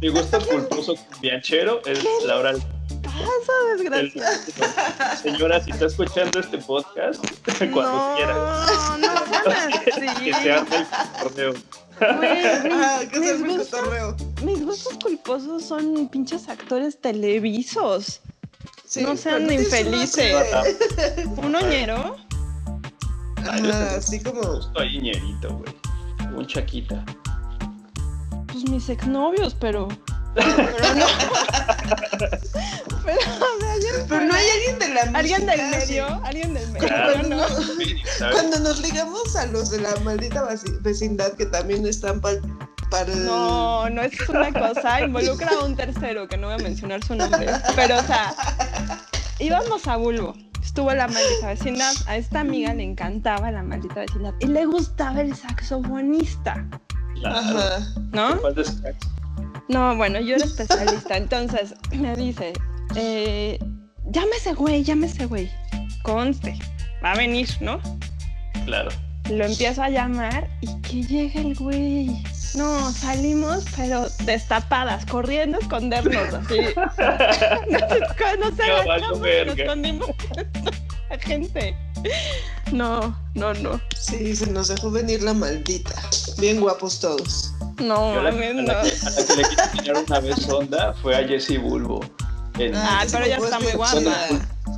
[0.00, 2.54] Mi gusto culposo, bianchero es Laura.
[3.02, 5.16] Pasa, desgracia.
[5.16, 7.24] Señora, si está escuchando este podcast,
[7.72, 8.34] cuando no, quiera.
[8.34, 9.10] No, no,
[9.50, 9.72] así.
[10.24, 11.52] Que se arme el torneo.
[12.00, 14.16] ah, mis, gustos, torneo.
[14.42, 18.20] mis gustos culposos son pinches actores televisos.
[18.86, 20.34] Sí, no sean infelices.
[21.36, 22.16] ¿Un oñero?
[23.44, 24.42] Ah, así como.
[24.42, 25.81] Justo ahí ñerito, güey
[26.34, 27.04] un Chaquita?
[28.46, 29.88] Pues mis exnovios, pero.
[30.34, 31.06] Pero no.
[33.04, 33.18] pero,
[34.08, 36.06] pero no hay alguien de la ¿Alguien del medio?
[36.24, 36.88] ¿Alguien del medio?
[36.88, 37.46] Cuando, no.
[38.30, 40.48] cuando nos ligamos a los de la maldita
[40.80, 42.40] vecindad que también están para
[43.06, 43.26] el...
[43.26, 47.14] No, no es una cosa, involucra a un tercero, que no voy a mencionar su
[47.14, 47.46] nombre.
[47.76, 48.34] Pero, o sea,
[49.38, 51.92] íbamos a Bulbo estuvo la maldita vecindad.
[52.06, 56.66] A esta amiga le encantaba la maldita vecindad y le gustaba el saxofonista.
[57.24, 57.80] Ajá.
[58.12, 58.38] ¿No?
[59.68, 61.16] No, bueno, yo era especialista.
[61.16, 62.52] Entonces me dice,
[62.94, 63.58] eh,
[64.10, 65.50] llámese güey, llámese güey.
[66.02, 66.58] Conste,
[67.04, 67.80] va a venir, ¿no?
[68.64, 68.90] Claro.
[69.30, 72.22] Lo empiezo a llamar y que llega el güey.
[72.54, 76.58] No, salimos, pero destapadas, corriendo a escondernos, así.
[77.70, 77.78] no,
[78.38, 78.64] no sé,
[79.00, 80.10] no, nos escondimos
[81.08, 81.76] la gente.
[82.72, 83.80] No, no, no.
[83.98, 85.94] Sí, se nos dejó venir la maldita.
[86.38, 87.52] Bien guapos todos.
[87.78, 88.72] No, a, la, que, no.
[88.72, 92.00] a, la que, le quise enseñar una vez onda fue a Jessie Bulbo.
[92.74, 94.00] ah, pero ya está muy guapa.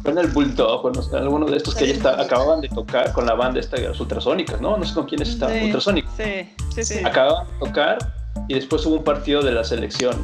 [0.05, 3.25] Fue en el Bulldog, o alguno de estos que ya está, acababan de tocar con
[3.25, 4.77] la banda esta de las ultrasónicas, ¿no?
[4.77, 6.05] No sé con quiénes estaban, sí.
[6.14, 7.05] Sí, sí, sí.
[7.05, 8.12] Acababan de tocar
[8.47, 10.14] y después hubo un partido de la selección.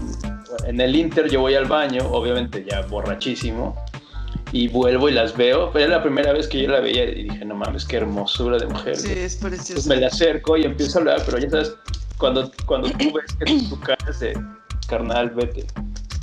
[0.66, 3.74] En el Inter yo voy al baño, obviamente ya borrachísimo,
[4.52, 5.70] y vuelvo y las veo.
[5.72, 8.58] Pero era la primera vez que yo la veía y dije, no mames, qué hermosura
[8.58, 8.96] de mujer.
[8.96, 9.74] Sí, es precioso.
[9.74, 11.74] Pues me la acerco y empiezo a hablar, pero ya sabes,
[12.18, 14.38] cuando, cuando tú ves que tu cara es de
[14.88, 15.66] carnal, vete.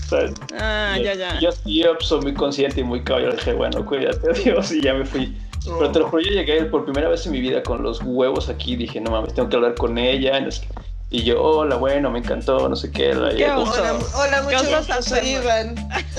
[0.07, 0.33] ¿Sabes?
[0.59, 1.39] Ah, y, ya, ya.
[1.39, 3.33] Yo, yo soy muy consciente y muy caballero.
[3.33, 5.37] Dije, bueno, cuídate, adiós, y ya me fui.
[5.67, 5.77] Oh.
[5.79, 8.49] Pero te lo juro, yo llegué por primera vez en mi vida con los huevos
[8.49, 8.75] aquí.
[8.75, 10.39] Dije, no mames, tengo que hablar con ella.
[10.39, 10.87] No sé qué.
[11.09, 13.11] Y yo, hola, bueno, me encantó, no sé qué.
[13.13, 13.31] Hola,
[14.13, 15.27] hola mucho ¿Qué gusto, soy?
[15.29, 15.75] Iván.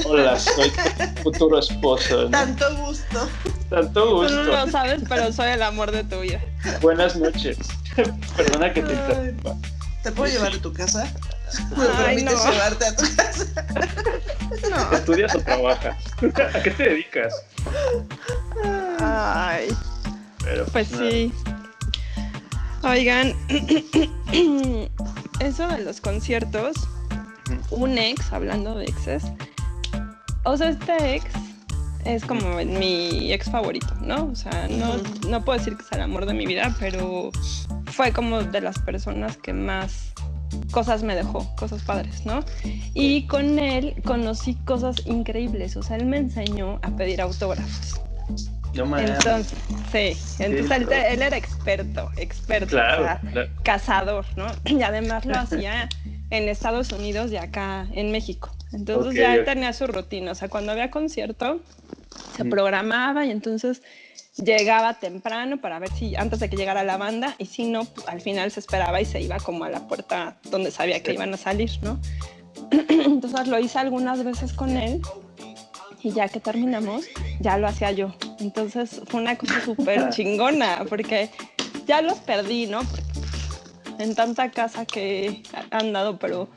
[0.07, 2.24] Hola, soy tu futuro esposo.
[2.24, 2.31] ¿no?
[2.31, 3.29] Tanto gusto.
[3.68, 4.44] Tanto Tú gusto.
[4.44, 6.40] no lo sabes, pero soy el amor de tu vida.
[6.81, 7.59] Buenas noches.
[8.37, 9.57] Perdona que te interrumpa.
[10.03, 11.12] ¿Te puedo llevar a tu casa?
[11.76, 12.52] ¿Me Ay, permites no.
[12.52, 13.44] llevarte a tu casa?
[14.70, 14.92] No.
[14.96, 15.96] ¿Estudias o trabajas?
[16.54, 17.34] ¿A qué te dedicas?
[19.00, 19.68] Ay,
[20.42, 21.32] Pero, pues sí.
[22.82, 23.34] Oigan,
[25.40, 26.76] eso de los conciertos,
[27.70, 29.24] un ex, hablando de exes,
[30.44, 31.26] o sea, este ex
[32.04, 34.26] es como mi ex favorito, ¿no?
[34.32, 34.96] O sea, no,
[35.28, 37.30] no puedo decir que es el amor de mi vida, pero
[37.92, 40.12] fue como de las personas que más
[40.70, 42.44] cosas me dejó, cosas padres, ¿no?
[42.94, 48.00] Y con él conocí cosas increíbles, o sea, él me enseñó a pedir autógrafos.
[48.74, 49.18] No mames.
[49.18, 49.58] Entonces,
[49.92, 53.50] sí, entonces él, él era experto, experto, o Claro, sea, claro.
[53.62, 54.46] cazador, ¿no?
[54.64, 55.88] Y además lo hacía
[56.30, 58.50] en Estados Unidos y acá en México.
[58.72, 59.46] Entonces Ok, ya él ok.
[59.46, 61.61] tenía su rutina, o sea, cuando había concierto,
[62.32, 62.50] se Ujú.
[62.50, 63.82] programaba y entonces
[64.44, 68.07] llegaba temprano para ver si antes de que llegara la banda y si no, pues,
[68.09, 71.33] al final se esperaba y se iba como a la puerta donde sabía que iban
[71.35, 71.98] a salir, ¿no?
[72.88, 75.01] Entonces lo hice algunas veces con él
[76.03, 77.07] y ya que terminamos,
[77.40, 78.14] ya lo hacía yo.
[78.40, 81.31] Entonces fue una cosa súper chingona porque
[81.87, 82.81] ya los perdí, ¿no?
[83.98, 86.48] En tanta casa que han andado, pero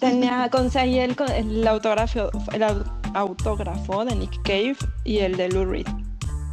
[0.00, 2.84] tenía, conseguí el, el autógrafo, el au-
[3.14, 5.86] autógrafo de Nick Cave y el de Lou Reed.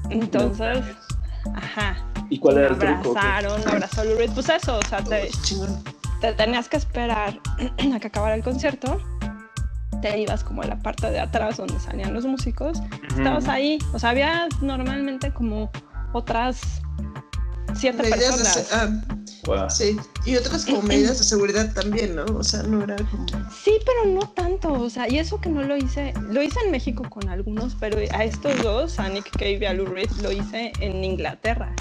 [0.09, 0.83] Entonces,
[1.55, 1.97] ajá.
[2.29, 3.09] ¿Y cuál era el truco?
[3.17, 4.31] abrazaron, me abrazó Lou Reed.
[4.31, 7.39] Pues eso, o sea, te, tenías que esperar
[7.95, 9.01] a que acabara el concierto.
[10.01, 12.79] Te ibas como a la parte de atrás donde salían los músicos.
[13.17, 13.79] Estabas ahí.
[13.93, 15.71] O sea, había normalmente como
[16.13, 16.59] otras
[17.73, 18.53] siete personas.
[18.53, 18.89] se- ah,
[19.69, 19.97] Sí.
[20.25, 22.25] Y otras como medidas de seguridad también, ¿no?
[22.25, 23.25] O sea, no era como.
[23.63, 26.71] Sí, pero no tanto, o sea, y eso que no lo hice, lo hice en
[26.71, 30.31] México con algunos, pero a estos dos, a Nick Cave y a Lou Reed, lo
[30.31, 31.73] hice en Inglaterra.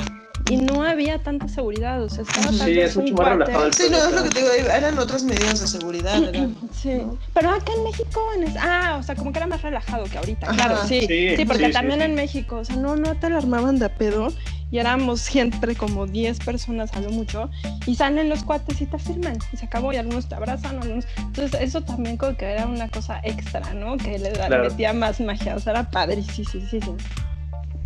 [0.49, 3.85] Y no había tanta seguridad, o sea, estaba Sí, es mucho más relajado el Sí,
[3.91, 6.23] no, es lo que te digo, eran otras medidas de seguridad.
[6.29, 7.03] Era, Sí,
[7.35, 10.19] pero acá en México, en es- ah, o sea, como que era más relajado que
[10.19, 10.55] ahorita, Ajá.
[10.55, 12.05] claro, sí, Sí, sí, porque sí, también sí.
[12.07, 14.33] en México, o sea, no, no te lo armaban de a pedo
[14.71, 17.51] y éramos siempre como 10 personas a lo mucho
[17.87, 21.07] y salen los cuates y te firman y se acabó y algunos te abrazan, algunos,
[21.19, 23.97] entonces eso también como que era una cosa extra, ¿no?
[23.97, 24.63] Que le, Claro.
[24.63, 26.91] metía más magia, o sea, era padrísimo, sí, sí, sí.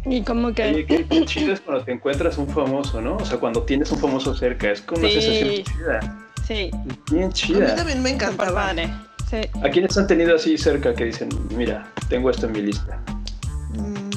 [0.07, 0.63] Y como que...
[0.65, 3.17] Oye, qué, qué chido es cuando te encuentras un famoso, ¿no?
[3.17, 6.19] O sea, cuando tienes un famoso cerca, es como una sensación chida.
[6.47, 6.71] Sí,
[7.11, 7.75] Bien a mí chida.
[7.77, 8.73] también me encantaba.
[9.31, 9.37] Sí.
[9.63, 12.99] ¿A quiénes han tenido así cerca que dicen, mira, tengo esto en mi lista?
[13.75, 14.11] Mm,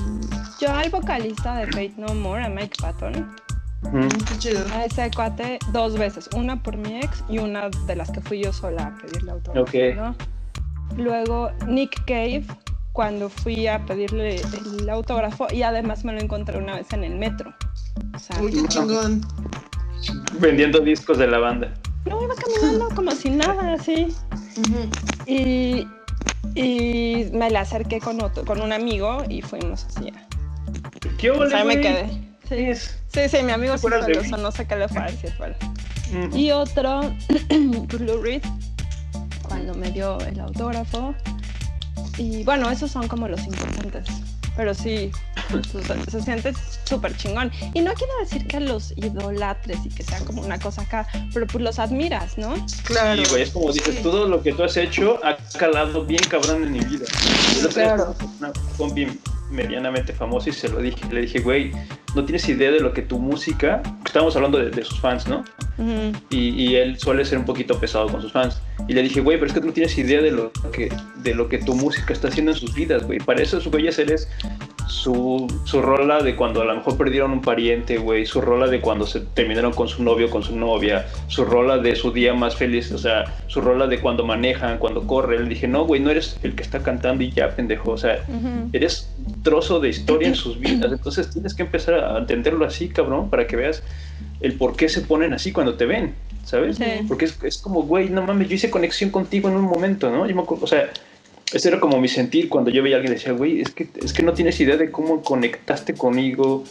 [0.60, 3.36] Yo al vocalista de Fate No More, a Mike Patton,
[3.84, 4.08] Ujú.
[4.30, 4.66] qué chido.
[4.74, 8.42] A ese cuate dos veces, una por mi ex y una de las que fui
[8.44, 9.62] yo sola a pedirle autógrafo.
[9.70, 9.96] Ok.
[9.96, 10.16] ¿no?
[10.98, 12.46] Luego Nick Cave,
[12.94, 14.40] cuando fui a pedirle
[14.80, 17.54] el autógrafo y además me lo encontré una vez en el metro.
[18.16, 19.22] O sea, Uy, qué chingón.
[20.40, 21.74] Vendiendo discos de la banda.
[22.06, 24.16] no iba caminando como si nada, así.
[25.26, 25.88] Y,
[26.54, 30.14] y me le acerqué con, otro, con un amigo y fuimos así.
[31.18, 32.06] ¿Qué O sea, me quedé.
[32.48, 35.34] Sí, sí, sí, mi amigo ¿Te sí fue no sé qué le fue a decir.
[36.12, 36.38] Ujú.
[36.38, 37.02] Y otro,
[38.00, 38.44] Lou Reed,
[39.48, 41.16] cuando me dio el autógrafo.
[42.18, 44.08] Y bueno, esos son como los importantes.
[44.56, 45.12] Pero sí,
[46.12, 47.52] se, siente súper chingón.
[47.74, 51.48] Y no quiero decir que los idolatres y que sea como una cosa acá, pero
[51.48, 52.54] pues los admiras, ¿no?
[52.84, 53.22] Claro.
[53.22, 56.64] Y güey, es como dices, todo lo que tú has hecho ha calado bien cabrón
[56.64, 57.06] en mi vida.
[57.74, 58.16] claro.
[58.40, 59.08] Una combi
[59.54, 61.72] medianamente famosa y se lo dije, le dije, güey,
[62.16, 65.44] no tienes idea de lo que tu música, estábamos hablando de, sus fans, ¿no?
[66.30, 68.62] y, y, él suele ser un poquito pesado con sus fans.
[68.88, 70.92] Y le dije, güey, pero es que tú no tienes idea de lo que,
[71.24, 73.20] de lo que tu música está haciendo en sus vidas, güey.
[73.20, 74.28] Para eso, güey, eres
[74.88, 78.82] su, su rola de cuando a lo mejor perdieron un pariente, güey, su rola de
[78.82, 82.56] cuando se terminaron con su novio, con su novia, su rola de su día más
[82.56, 85.44] feliz, o sea, su rola de cuando manejan, cuando corren.
[85.44, 88.24] Le dije, no, güey, no eres el que está cantando y ya, pendejo, o sea,
[88.74, 89.10] eres
[89.44, 93.48] trozo de historia en sus vidas, entonces tienes que empezar a entenderlo así, cabrón, para
[93.48, 93.84] que veas
[94.42, 96.78] el por qué se ponen así cuando te ven, ¿sabes?
[97.08, 100.26] Porque es, es como, güey, no mames, yo hice conexión contigo en un momento, ¿no?
[100.28, 100.90] Yo me o sea,
[101.54, 103.88] ese era como mi sentir cuando yo veía a alguien y decía, güey, es que,
[104.04, 106.64] es que no tienes idea de cómo conectaste conmigo,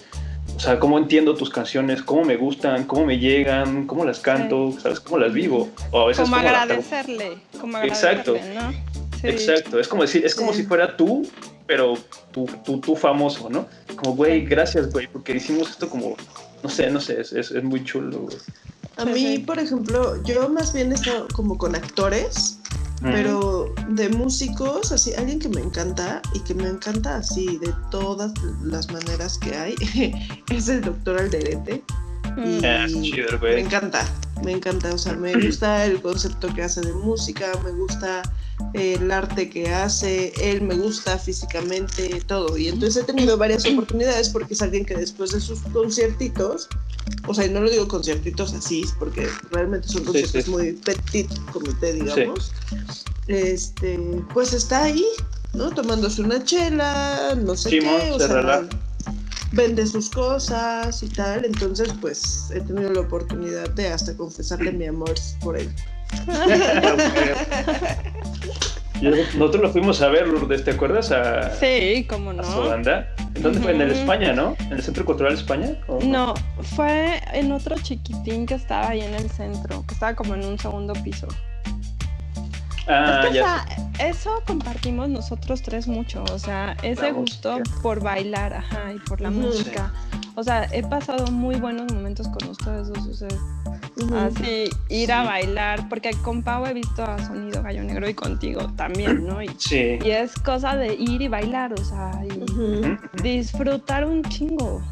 [0.57, 4.75] o sea, cómo entiendo tus canciones, cómo me gustan, cómo me llegan, cómo las canto,
[4.81, 5.01] ¿sabes?
[5.01, 5.71] Cómo las vivo.
[5.93, 8.35] O a veces como agradecerle, como Exacto.
[8.55, 8.93] ¿no?
[9.23, 11.25] Exacto, es como decir, es como si fuera tú,
[11.67, 11.95] pero
[12.33, 13.69] tú, tú, tú famoso, ¿no?
[13.95, 16.17] Como, güey, gracias, güey, porque hicimos esto como,
[16.63, 18.29] no sé, no sé, es, es, muy chulo,
[18.97, 22.59] A mí, por ejemplo, yo más bien he estado como con actores
[23.03, 28.33] pero de músicos, así, alguien que me encanta y que me encanta así de todas
[28.63, 29.75] las maneras que hay,
[30.51, 31.83] es el doctor Alderete.
[32.37, 32.87] Y ah,
[33.43, 34.07] me encanta,
[34.43, 38.23] me encanta, o sea, me gusta el concepto que hace de música, me gusta
[38.75, 42.57] el arte que hace, él me gusta físicamente, todo.
[42.57, 46.69] Y entonces he tenido varias oportunidades porque es alguien que después de sus conciertitos,
[47.27, 51.93] o sea, no lo digo conciertitos así, porque realmente son conciertos muy petit, como te
[51.93, 52.53] digamos,
[53.29, 53.99] este,
[54.33, 55.05] pues está ahí,
[55.55, 55.71] ¿no?
[55.71, 58.67] Tomándose una chela, no sé qué, o sea,
[59.53, 64.87] vende sus cosas y tal, entonces pues he tenido la oportunidad de hasta confesarle mi
[64.87, 65.71] amor por él.
[69.03, 71.11] Nosotros lo fuimos a ver, Lourdes, ¿te acuerdas?
[71.11, 72.43] A, sí, cómo no.
[72.43, 73.09] A su banda.
[73.41, 73.73] ¿Dónde fue?
[73.73, 74.55] ¿En el España, no?
[74.61, 75.77] ¿En el Centro Cultural España?
[76.05, 76.35] No,
[76.77, 80.59] fue en otro chiquitín que estaba ahí en el centro, que estaba como en un
[80.59, 81.27] segundo piso.
[82.93, 83.65] Ah, ya
[83.99, 89.31] eso compartimos nosotros tres mucho, o sea, ese gusto por bailar, ajá, y por la
[89.31, 89.93] música.
[90.35, 93.29] O sea, he pasado muy buenos momentos con ustedes dos, o sea,
[94.17, 98.67] Así, ir a bailar, porque con Pau he visto a Sonido Gallo Negro y contigo
[98.75, 99.43] también, ¿no?
[99.43, 99.99] Y, sí.
[100.03, 104.83] y es cosa de ir y bailar, o sea, y disfrutar un chingo.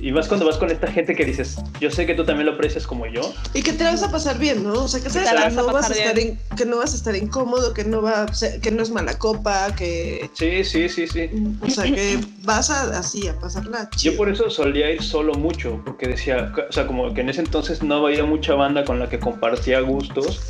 [0.00, 2.52] Y más cuando vas con esta gente que dices, yo sé que tú también lo
[2.52, 3.32] aprecias como yo.
[3.54, 4.84] Y que te vas a pasar bien, ¿no?
[4.84, 6.16] O sea, que sabes que no, vas a estar
[6.56, 8.26] que no vas a estar incómodo, que no, va
[8.62, 10.30] que no es mala copa, que...
[10.34, 11.30] Sí, sí, sí, sí.
[11.60, 15.80] O sea, que vas a, así a pasarla Yo por eso solía ir solo mucho,
[15.84, 19.08] porque decía, o sea, como que en ese entonces no había mucha banda con la
[19.08, 20.40] que compartía gustos.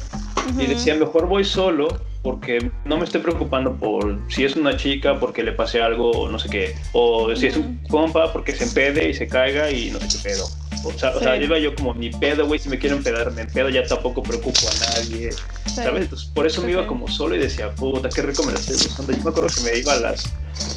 [0.58, 5.18] Y decía, mejor voy solo porque no me estoy preocupando por si es una chica
[5.18, 9.08] porque le pase algo no sé qué, o si es un compa porque se empede
[9.08, 10.62] y se caiga y no sé qué pedo.
[10.85, 13.42] O sea, o sea iba yo como mi pedo, güey, si me quiero empedar, me
[13.42, 15.30] empedo, ya tampoco preocupo a nadie,
[15.66, 16.02] ¿sabes?
[16.02, 18.76] Entonces, por eso me iba como solo y decía, puta, qué rico me la estoy
[18.76, 20.24] Yo me acuerdo que me iba a las,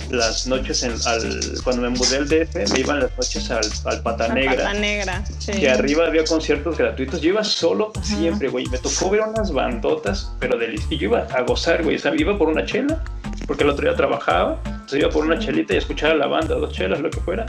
[0.09, 4.01] las noches, en, al, cuando me mudé al DF, me iban las noches al, al
[4.01, 4.55] Pata Negra.
[4.55, 5.51] Pata Negra, sí.
[5.53, 7.21] Que arriba había conciertos gratuitos.
[7.21, 8.65] Yo iba solo siempre, güey.
[8.67, 11.95] Me tocó ver unas bandotas, pero de Y yo iba a gozar, güey.
[11.95, 13.03] O sea, iba por una chela,
[13.47, 14.59] porque el otro día trabajaba.
[14.65, 17.45] Entonces iba por una chelita y escuchaba la banda, dos chelas, lo que fuera.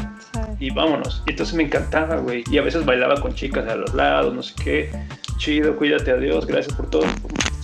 [0.58, 1.22] Y vámonos.
[1.26, 2.44] Y entonces me encantaba, güey.
[2.50, 4.90] Y a veces bailaba con chicas a los lados, no sé qué.
[5.38, 7.04] Chido, cuídate a Dios, gracias por todo.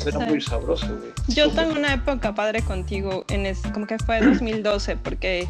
[0.07, 1.13] Era muy sabroso, güey.
[1.29, 5.49] Yo tengo una época padre contigo, en es, como que fue 2012, porque.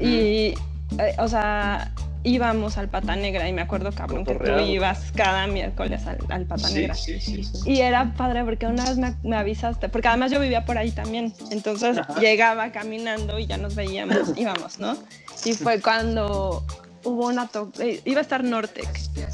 [0.00, 0.54] Y.
[0.98, 1.92] Eh, o sea,
[2.26, 6.68] íbamos al Pata Negra y me acuerdo, cabrón, que tú ibas cada miércoles al, Pata
[6.70, 6.94] Negra.
[6.94, 10.76] Sí, sí, y era padre porque una vez me, avisaste, porque además yo vivía por
[10.76, 11.32] ahí también.
[11.50, 14.96] Entonces llegaba caminando y ya nos veíamos, íbamos, ¿no?
[15.44, 16.64] Y fue cuando
[17.04, 17.48] hubo una
[17.78, 18.88] eh, iba a estar Nortec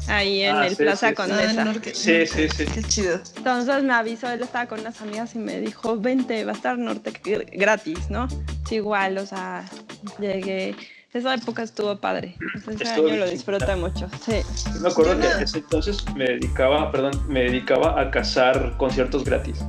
[0.07, 1.63] ahí en ah, el Plaza Condesa.
[1.63, 2.65] Ah, sí, sí, sí.
[2.65, 3.19] Qué chido.
[3.37, 6.77] Entonces me avisó, él estaba con unas amigas y me dijo, vente, va a estar
[6.77, 7.21] Nortec
[7.53, 8.27] gratis, ¿no?
[8.69, 9.65] igual, o sea,
[10.19, 10.75] llegué.
[11.13, 12.35] Esa época estuvo padre.
[12.67, 14.09] Ese año lo disfruté mucho.
[14.25, 14.41] Sí.
[14.81, 19.59] me acuerdo que ese entonces me dedicaba, perdón, me dedicaba a cazar conciertos gratis.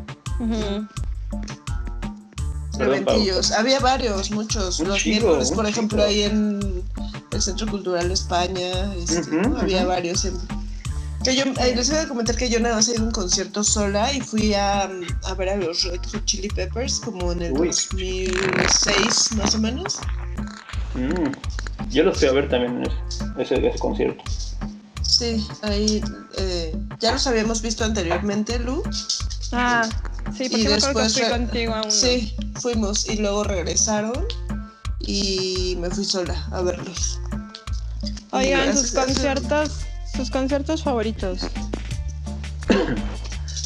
[2.80, 3.52] Eventillos.
[3.52, 4.80] Había varios, muchos.
[4.80, 6.82] los miércoles, por ejemplo, ahí en
[7.30, 10.26] el Centro Cultural España, este, había varios.
[11.22, 13.12] Que yo, eh, les voy a comentar que yo nada más he ido a un
[13.12, 17.42] concierto sola y fui a, a ver a los Red Hot Chili Peppers como en
[17.42, 19.98] el 2006 más o menos.
[20.94, 22.82] Mm, yo lo fui a ver también
[23.38, 24.22] ese, ese concierto.
[25.02, 26.02] Sí, ahí
[26.38, 28.82] eh, ya los habíamos visto anteriormente, Lu.
[29.52, 29.88] Ah,
[30.36, 31.90] sí, porque y después fui contigo a uno.
[31.90, 34.26] Sí, fuimos y luego regresaron
[35.00, 37.20] y me fui sola a verlos.
[38.30, 39.70] Oigan, sus conciertos,
[40.16, 41.42] sus conciertos favoritos.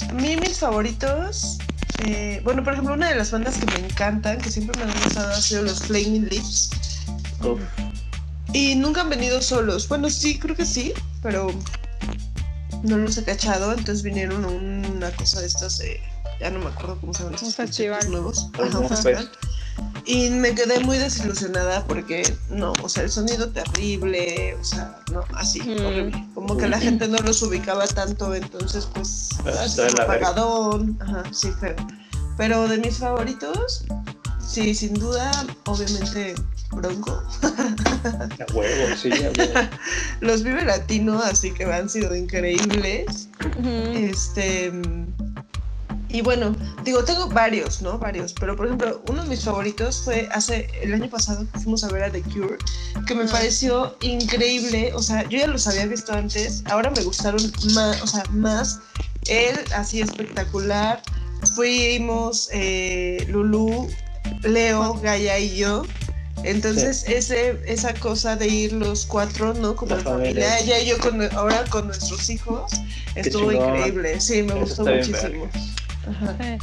[0.08, 1.58] A mí mis favoritos,
[2.04, 5.02] eh, bueno, por ejemplo, una de las bandas que me encantan, que siempre me han
[5.02, 6.70] gustado, ha sido los Flaming Lips.
[8.52, 9.88] Y nunca han venido solos.
[9.88, 11.48] Bueno, sí, creo que sí, pero
[12.82, 13.72] no los he cachado.
[13.72, 15.82] Entonces vinieron a una cosa de estas,
[16.40, 17.38] ya no me acuerdo cómo se llaman.
[17.42, 18.10] Un festival.
[18.10, 18.50] Nuevos.
[18.58, 19.30] Ajá, un festival.
[20.06, 25.22] Y me quedé muy desilusionada porque no, o sea, el sonido terrible, o sea, no,
[25.34, 25.84] así, mm.
[25.84, 26.28] horrible.
[26.34, 31.76] Como que la gente no los ubicaba tanto, entonces pues, así apagadón, ajá, sí, feo.
[32.36, 33.84] Pero de mis favoritos,
[34.44, 35.30] sí, sin duda,
[35.66, 36.34] obviamente
[36.72, 37.22] Bronco.
[37.42, 39.68] A huevo, sí, a huevo.
[40.20, 43.28] Los Vive Latino, así que han sido increíbles.
[43.94, 44.72] Este
[46.10, 47.98] y bueno, digo, tengo varios, ¿no?
[47.98, 51.84] Varios, pero por ejemplo, uno de mis favoritos fue hace el año pasado que fuimos
[51.84, 52.56] a ver a The Cure,
[53.06, 57.42] que me pareció increíble, o sea, yo ya los había visto antes, ahora me gustaron
[57.74, 58.80] más, o sea, más,
[59.26, 61.02] él así espectacular,
[61.54, 63.88] fuimos eh, Lulu,
[64.44, 65.84] Leo, Gaia y yo,
[66.44, 69.74] entonces, ese, esa cosa de ir los cuatro, ¿no?
[69.76, 72.72] Como la familia, ella y yo con, ahora con nuestros hijos,
[73.14, 74.20] estuvo increíble.
[74.20, 75.48] Sí, me gustó muchísimo.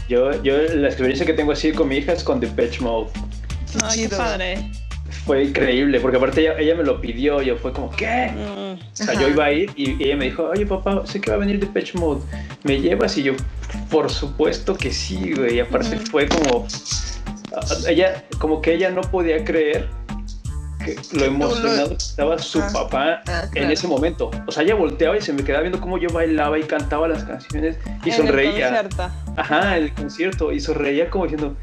[0.10, 3.12] Yo, yo la experiencia que tengo así con mi hija es con Depeche Mode.
[3.84, 4.72] Ay, qué padre.
[5.26, 8.32] Fue increíble, porque aparte ella, ella me lo pidió, yo fue como, ¿qué?
[8.32, 8.74] Mm.
[8.74, 11.38] O sea, yo iba a ir y ella me dijo, oye papá, sé que va
[11.38, 12.22] a venir Depeche Mode,
[12.64, 13.18] ¿me llevas?
[13.18, 13.34] Y yo,
[13.90, 15.56] por supuesto que sí, güey.
[15.56, 16.68] Y aparte fue como,
[17.88, 19.88] ella, como que ella no podía creer
[21.14, 24.32] lo emocionado estaba su ah, papá ah, en ese momento.
[24.46, 27.24] O sea, ella volteaba y se me quedaba viendo cómo yo bailaba y cantaba las
[27.24, 28.82] canciones y sonreía.
[28.82, 28.90] El
[29.38, 30.52] Ajá, el concierto.
[30.52, 31.56] Y sonreía como diciendo,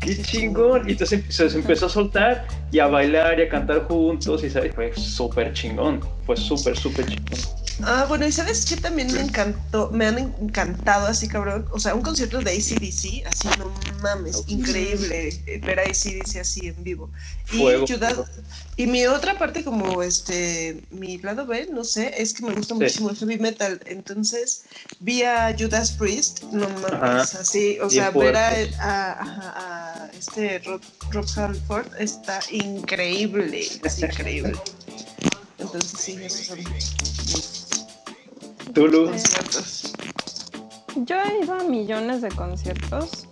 [0.00, 0.88] qué chingón.
[0.88, 4.44] Y entonces se, empezó a soltar y a bailar y a cantar juntos.
[4.44, 4.74] Y ¿sabes?
[4.74, 6.00] fue súper chingón.
[6.26, 7.58] Fue súper, súper chingón.
[7.82, 11.66] Ah, bueno, y sabes que también me encantó, me han encantado así, cabrón.
[11.70, 13.72] O sea, un concierto de ACDC, así, no
[14.02, 17.08] mames, increíble eh, ver a ACDC así en vivo.
[17.52, 17.62] Y,
[18.82, 22.74] y mi otra parte, como este, mi lado B, no sé, es que me gusta
[22.74, 23.80] muchísimo el heavy metal.
[23.86, 24.64] Entonces,
[24.98, 29.87] vi a Judas Priest, no mames, así, o sea, ver a, a,
[30.18, 30.80] este Rob,
[31.10, 34.52] Rob Halford está increíble, es increíble.
[35.58, 36.58] Entonces, sí, esos son
[41.04, 43.27] yo he ido a millones de conciertos,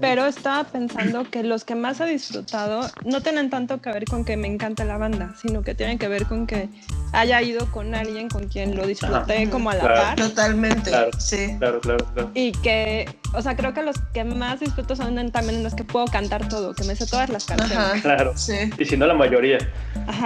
[0.00, 4.24] pero estaba pensando que los que más he disfrutado no tienen tanto que ver con
[4.24, 6.68] que me encanta la banda, sino que tienen que ver con que
[7.12, 10.16] haya ido con alguien con quien lo disfruté como a la par.
[10.16, 11.56] Totalmente, claro, sí.
[11.58, 12.30] Claro, claro, claro.
[12.34, 16.06] Y que, o sea, creo que los que más disfruto son también los que puedo
[16.06, 17.76] cantar todo, que me sé todas las canciones.
[17.76, 18.32] Ajá, claro.
[18.36, 18.70] Sí.
[18.78, 19.58] Y si no la mayoría,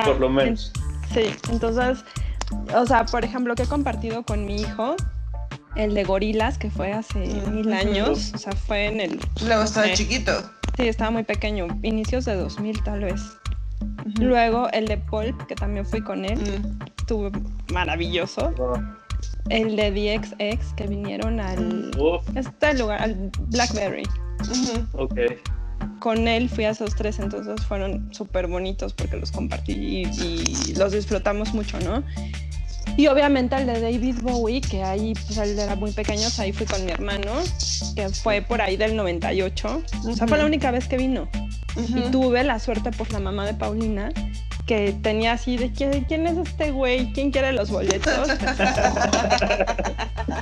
[0.05, 0.73] por lo menos.
[1.13, 2.05] Sí, entonces
[2.75, 4.97] o sea, por ejemplo, que he compartido con mi hijo,
[5.77, 7.19] el de gorilas, que fue hace
[7.51, 9.21] mil años, o sea, fue en el...
[9.47, 10.33] Luego estaba chiquito.
[10.77, 13.21] Sí, estaba muy pequeño, inicios de 2000 tal vez.
[14.19, 16.63] Luego el de Pulp, que también fui con él,
[16.99, 17.31] estuvo
[17.73, 18.53] maravilloso.
[19.49, 21.91] El de DXX, que vinieron al...
[22.35, 24.05] Este lugar, al Blackberry.
[24.93, 25.19] Ok
[26.05, 30.93] con él fui a esos tres, entonces fueron súper bonitos porque los compartí y, los
[30.93, 32.03] disfrutamos mucho, ¿no?
[32.97, 36.67] Y obviamente el de David Bowie, que ahí, pues él era muy pequeño, ahí fui
[36.67, 37.33] con mi hermano,
[37.97, 39.83] que fue por ahí del 98.
[40.07, 41.29] O sea, fue la única vez que vino.
[41.77, 44.11] Y tuve la suerte por la mamá de Paulina,
[44.67, 47.13] que tenía así de ¿quién, es este güey?
[47.13, 48.29] ¿Quién quiere los boletos?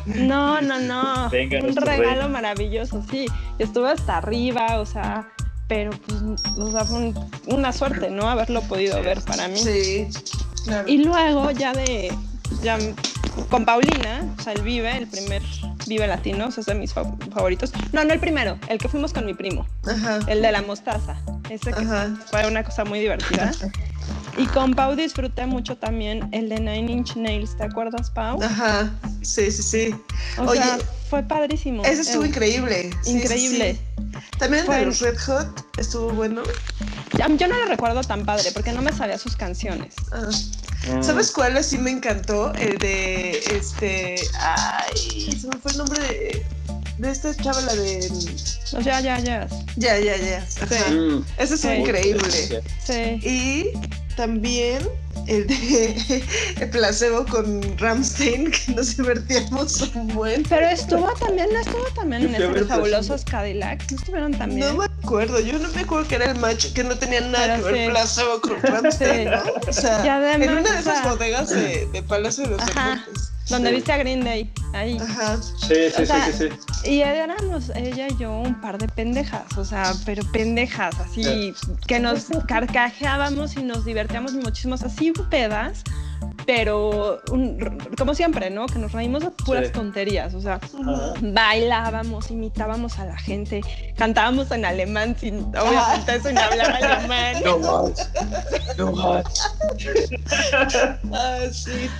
[0.04, 1.30] no, no, no.
[1.30, 3.26] un regalo maravilloso, sí.
[3.58, 5.26] Estuve hasta arriba, o sea,
[5.68, 6.20] pero pues,
[6.58, 7.14] o sea, fue
[7.46, 8.28] una suerte, ¿no?
[8.28, 9.56] Haberlo podido ver para mí.
[9.58, 10.08] Sí,
[10.86, 12.12] Y luego ya de,
[12.62, 12.78] ya
[13.48, 15.42] con Paulina, o sea, el Vive, el primer
[15.86, 17.72] Vive Latino, o sea, es de mis favoritos.
[17.92, 20.20] No, no el primero, el que fuimos con mi primo, Ajá.
[20.26, 21.16] el de la mostaza.
[21.48, 21.84] Ese que
[22.30, 23.52] fue una cosa muy divertida.
[24.38, 28.42] Y con Pau disfruté mucho también el de Nine Inch Nails, ¿te acuerdas, Pau?
[28.42, 28.90] Ajá,
[29.20, 29.94] sí, sí, sí.
[30.38, 30.78] O sea,
[31.10, 31.84] fue padrísimo.
[31.84, 32.90] Ese estuvo increíble.
[33.04, 33.78] increíble.
[34.38, 36.42] También el de los Red Hot estuvo bueno.
[37.36, 39.94] Yo no lo recuerdo tan padre porque no me sabía sus canciones.
[40.12, 40.30] Ah.
[40.88, 41.02] Mm.
[41.02, 42.52] ¿Sabes cuál sí me encantó?
[42.54, 44.16] El de este.
[44.40, 46.46] Ay, se me fue el nombre de.
[46.98, 48.10] de esta chava, la de.
[48.82, 49.46] ya, ya, ya.
[49.76, 50.44] Ya, ya, ya.
[50.90, 51.24] Mm.
[51.38, 52.62] Ese es increíble.
[52.84, 53.20] Sí.
[53.22, 53.66] Y
[54.16, 54.82] también
[55.26, 56.24] el de
[56.60, 60.42] el placebo con Ramstein, que nos divertíamos un buen.
[60.44, 64.60] Pero estuvo también, no estuvo también en esos fabulosos Cadillacs, no estuvieron también.
[64.60, 67.56] No me acuerdo, yo no me acuerdo que era el match, que no tenía nada
[67.56, 69.42] que ver placebo con Ramstein, ¿no?
[69.68, 73.31] O sea, en una de esas bodegas de, de Palacio de los Deportes.
[73.48, 74.96] Donde viste a Green Day, ahí.
[74.98, 75.36] Ajá.
[75.42, 76.48] Sí, sí, sí,
[76.82, 81.52] sí, Y éramos ella y yo un par de pendejas, o sea, pero pendejas, así,
[81.86, 85.82] que nos carcajeábamos y nos divertíamos muchísimo, así pedas,
[86.46, 87.20] pero
[87.96, 88.66] como siempre, ¿no?
[88.66, 90.60] Que nos reímos de puras tonterías, o sea,
[91.20, 93.60] bailábamos, imitábamos a la gente,
[93.96, 97.36] cantábamos en alemán sin, obviamente, sin hablar alemán.
[97.44, 98.10] No más,
[98.76, 99.24] no más.
[101.12, 101.90] ah, sí.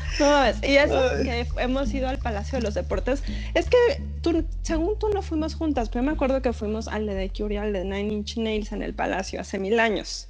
[0.62, 3.22] y eso que hemos ido al Palacio de los Deportes,
[3.54, 7.30] es que tú, según tú no fuimos juntas, pero me acuerdo que fuimos al de
[7.30, 10.28] Cure al de Nine Inch Nails en el Palacio hace mil años.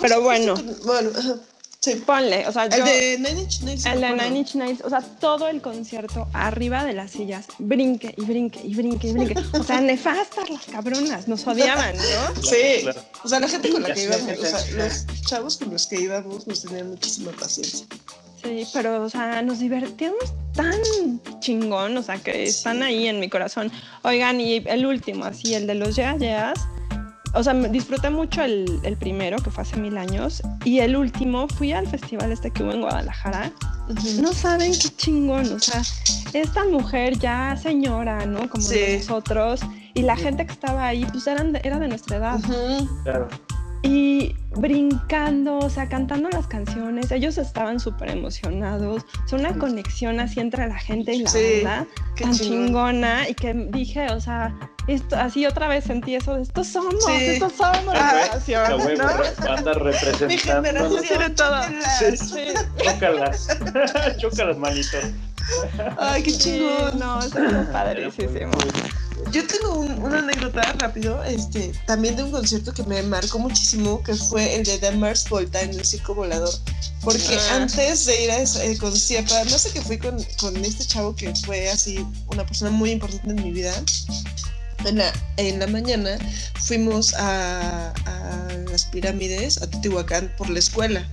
[0.00, 0.54] pero bueno.
[0.84, 1.10] bueno
[1.80, 1.94] Sí.
[2.04, 3.86] Ponle, o sea, el de Nine Inch Nails.
[3.86, 8.14] El de Nine Inch Nails, o sea, todo el concierto arriba de las sillas, brinque
[8.16, 9.34] y brinque y brinque y brinque.
[9.52, 12.42] O sea, nefastas las cabronas, nos odiaban, ¿no?
[12.42, 12.84] Sí.
[13.22, 16.00] O sea, la gente con la que íbamos, o sea, los chavos con los que
[16.00, 17.86] íbamos nos tenían muchísima paciencia.
[18.42, 20.80] Sí, pero, o sea, nos divertíamos tan
[21.40, 23.70] chingón, o sea, que están ahí en mi corazón.
[24.02, 26.58] Oigan, y el último, así, el de los Yeah Yeahs
[27.38, 31.46] o sea, disfruté mucho el, el, primero, que fue hace mil años, y el último,
[31.46, 33.52] fui al festival este que hubo en Guadalajara.
[34.20, 35.82] No saben qué chingón, o sea,
[36.32, 38.50] esta mujer ya señora, ¿no?
[38.50, 39.60] Como nosotros,
[39.94, 42.40] y la gente que estaba ahí, pues eran era de nuestra edad.
[43.04, 43.28] Claro.
[43.82, 49.04] Y brincando, o sea, cantando las canciones, ellos estaban súper emocionados.
[49.26, 51.86] Sea, una conexión así entre la gente y la banda,
[52.18, 54.54] tan chingona, y que dije, o sea,
[54.88, 58.98] esto, así otra vez sentí eso de estos somos, estos somos la generación.
[58.98, 59.44] ¿no?
[59.46, 60.28] Banda representando.
[60.28, 61.62] Mi generación tiene todo.
[61.98, 62.44] Sí,
[62.82, 63.58] Chócalas.
[64.18, 64.98] Chócalas, manito.
[65.98, 66.98] Ay, qué chingón.
[66.98, 68.50] no, eso es padrísimo.
[69.32, 74.14] Yo tengo una anécdota rápido, este, también de un concierto que me marcó muchísimo, que
[74.14, 76.52] fue el de Dan Mars Volta en el circo volador.
[77.02, 77.56] Porque ah.
[77.56, 81.34] antes de ir a ese concierto, no sé que fui con, con este chavo que
[81.34, 83.72] fue así una persona muy importante en mi vida
[84.84, 86.18] en la, en la mañana
[86.60, 87.92] fuimos a,
[88.70, 91.06] las pirámides, a Teotihuacán, por la escuela.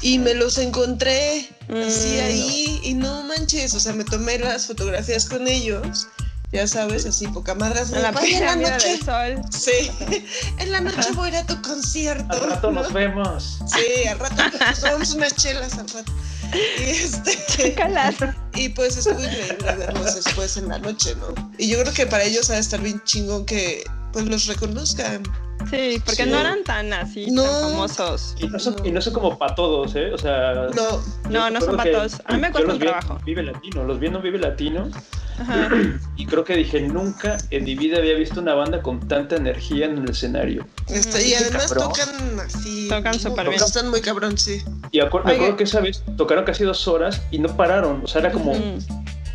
[0.00, 2.24] Y me los encontré así mm.
[2.24, 6.08] ahí y no manches, o sea, me tomé las fotografías con ellos
[6.52, 7.80] ya sabes, así poca madre.
[7.80, 8.88] En la, en la noche.
[8.88, 9.42] Del sol.
[9.50, 9.90] Sí,
[10.58, 12.26] en la noche voy a ir a tu concierto.
[12.30, 13.58] Al rato nos vemos.
[13.66, 16.12] Sí, al rato nos tomamos unas chelas al rato.
[16.52, 17.74] Y este.
[18.54, 21.52] y pues estuvo increíble verlos después en la noche, ¿no?
[21.56, 25.22] Y yo creo que para ellos ha de estar bien chingón que pues los reconozcan.
[25.70, 28.34] Sí, porque no eran tan así, tan famosos.
[28.38, 30.12] Y no, son, y no son como para todos, ¿eh?
[30.12, 30.68] O sea.
[30.74, 32.20] No, no, no son para todos.
[32.24, 33.18] A mí me cuesta un trabajo.
[33.24, 34.90] Vive Latino, los vi en Vive Latino
[36.16, 39.86] y creo que dije, nunca en mi vida había visto una banda con tanta energía
[39.86, 40.66] en el escenario.
[40.88, 42.88] Este, y además tocan así.
[42.88, 43.62] Tocan súper bien.
[43.62, 44.62] Están muy cabrón, sí.
[44.90, 48.02] Y me acuerdo que esa vez tocaron casi dos horas y no pararon.
[48.04, 48.52] O sea, era como.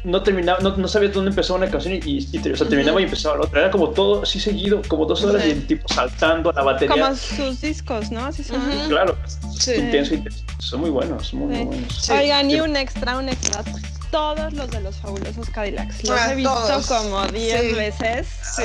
[0.04, 3.38] No terminaba, no, no sabías dónde empezaba una canción y, o sea, terminaba y empezaba
[3.38, 3.62] la otra.
[3.62, 7.04] Era como todo así seguido, como dos horas y el tipo saltando a la batería.
[7.04, 8.26] Como sus discos, ¿no?
[8.26, 8.62] Así son.
[8.88, 9.18] Claro,
[9.76, 10.44] intenso, intenso.
[10.60, 12.10] Son muy buenos, muy, muy buenos.
[12.10, 13.64] Oigan, y un extra, un extra
[14.12, 16.04] todos los de los fabulosos Cadillacs.
[16.04, 18.28] Los ah, he visto como 10 veces.
[18.56, 18.64] Sí,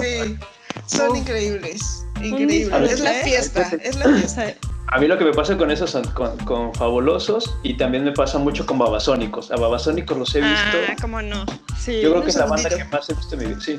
[0.00, 0.38] sí.
[0.86, 2.04] Son increíbles.
[2.22, 2.92] Increíbles.
[2.92, 3.70] Es la fiesta.
[3.82, 4.54] Es la fiesta.
[4.92, 8.38] A mí lo que me pasa con esos, con, con, fabulosos, y también me pasa
[8.38, 9.52] mucho con babasónicos.
[9.52, 10.78] A babasónicos los he visto.
[10.88, 11.46] Ah, cómo no.
[11.78, 12.00] Sí.
[12.00, 13.60] Yo creo que es la banda que más he visto en mi vida.
[13.60, 13.78] Sí.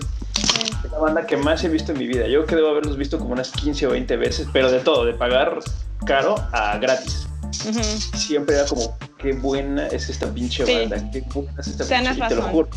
[0.86, 2.28] Es la banda que más he visto en mi vida.
[2.28, 5.04] Yo creo que debo haberlos visto como unas 15 o 20 veces, pero de todo,
[5.04, 5.60] de pagar
[6.06, 7.28] caro a gratis.
[7.52, 12.28] Siempre era como, qué buena es esta pinche banda, qué buena es esta pinche, y
[12.30, 12.70] te lo juro.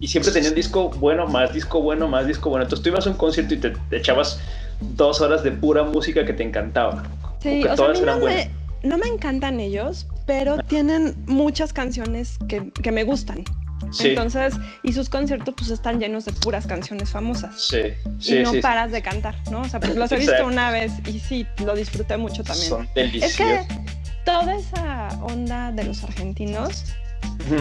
[0.00, 2.64] Y siempre tenía un disco bueno, más disco bueno, más disco bueno.
[2.64, 4.38] Entonces tú ibas a un concierto y te, echabas
[4.80, 7.04] dos horas de pura música que te encantaba.
[7.40, 8.50] Sí, o sea, no me,
[8.82, 13.44] no me, encantan ellos, pero tienen muchas canciones que, que me gustan.
[14.00, 17.60] Entonces, y sus conciertos pues están llenos de puras canciones famosas.
[17.60, 17.82] Sí,
[18.18, 18.36] sí.
[18.36, 19.62] Y no paras de cantar, ¿no?
[19.62, 22.68] O sea, pues los he visto una vez y sí, lo disfruté mucho también.
[22.68, 23.40] Son deliciosos.
[23.40, 23.74] Es que
[24.24, 26.84] toda esa onda de los argentinos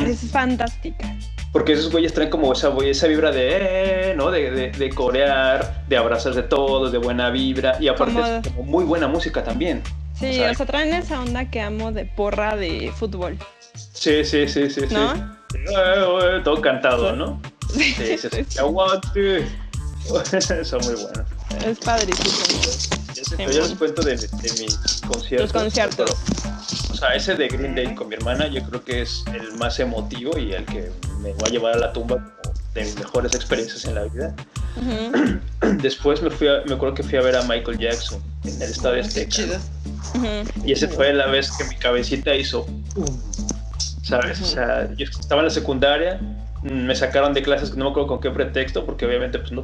[0.05, 1.15] es fantástica.
[1.51, 4.29] Porque esos güeyes traen como esa, esa vibra de, eh, ¿no?
[4.29, 7.77] De, de, corear, de abrazar de todos, de buena vibra.
[7.79, 9.81] Y aparte es como muy buena música también.
[10.19, 13.37] Sí, o sea, traen esa onda que amo de porra de fútbol.
[13.73, 14.81] Sí, sí, sí, sí.
[14.91, 15.15] ¿No?
[15.15, 15.21] Sí.
[15.55, 17.41] Eh, eh, todo cantado, ¿no?
[17.73, 18.45] Sí, sí, sí.
[18.59, 18.73] Son
[20.83, 21.25] muy buenos.
[21.65, 22.98] Es padrísimo.
[23.37, 25.53] Yo, les cuento de, de mis conciertos.
[25.53, 26.11] Los conciertos.
[26.91, 29.79] o sea, ese de Green Day con mi hermana, yo creo que es el más
[29.79, 33.35] emotivo y el que me va a llevar a la tumba como de mis mejores
[33.35, 34.35] experiencias en la vida.
[35.81, 39.01] Después me fui me acuerdo que fui a ver a Michael Jackson en el estadio
[39.01, 39.59] Azteca.
[40.63, 42.65] Y esa fue la vez que mi cabecita hizo
[44.09, 44.41] ¿Sabes?
[44.41, 46.19] O sea, yo estaba en la secundaria,
[46.63, 49.63] me sacaron de clases, no me acuerdo con qué pretexto, porque obviamente pues no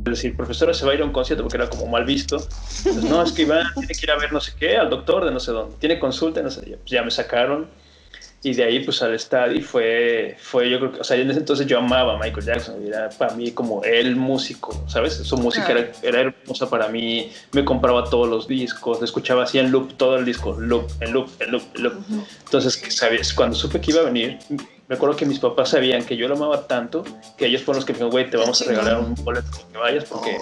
[0.00, 2.36] es decir, profesora se va a ir a un concierto porque era como mal visto.
[3.08, 5.30] no, es que Iván tiene que ir a ver no sé qué, al doctor de
[5.30, 7.68] no sé dónde, tiene consulta, no sé, pues ya me sacaron
[8.42, 11.40] y de ahí pues al estadio fue, fue yo creo que, o sea, en ese
[11.40, 15.14] entonces yo amaba a Michael Jackson, era para mí como el músico, ¿sabes?
[15.14, 19.70] Su música era, era, hermosa para mí, me compraba todos los discos, escuchaba así en
[19.70, 21.94] loop todo el disco, loop, en loop, en loop, en loop.
[22.44, 23.34] Entonces, ¿sabes?
[23.34, 24.38] Cuando supe que iba a venir,
[24.90, 27.04] me acuerdo que mis papás sabían que yo lo amaba tanto,
[27.36, 29.68] que ellos fueron los que me dijeron, güey, te vamos a regalar un boleto para
[29.72, 30.36] que vayas, porque...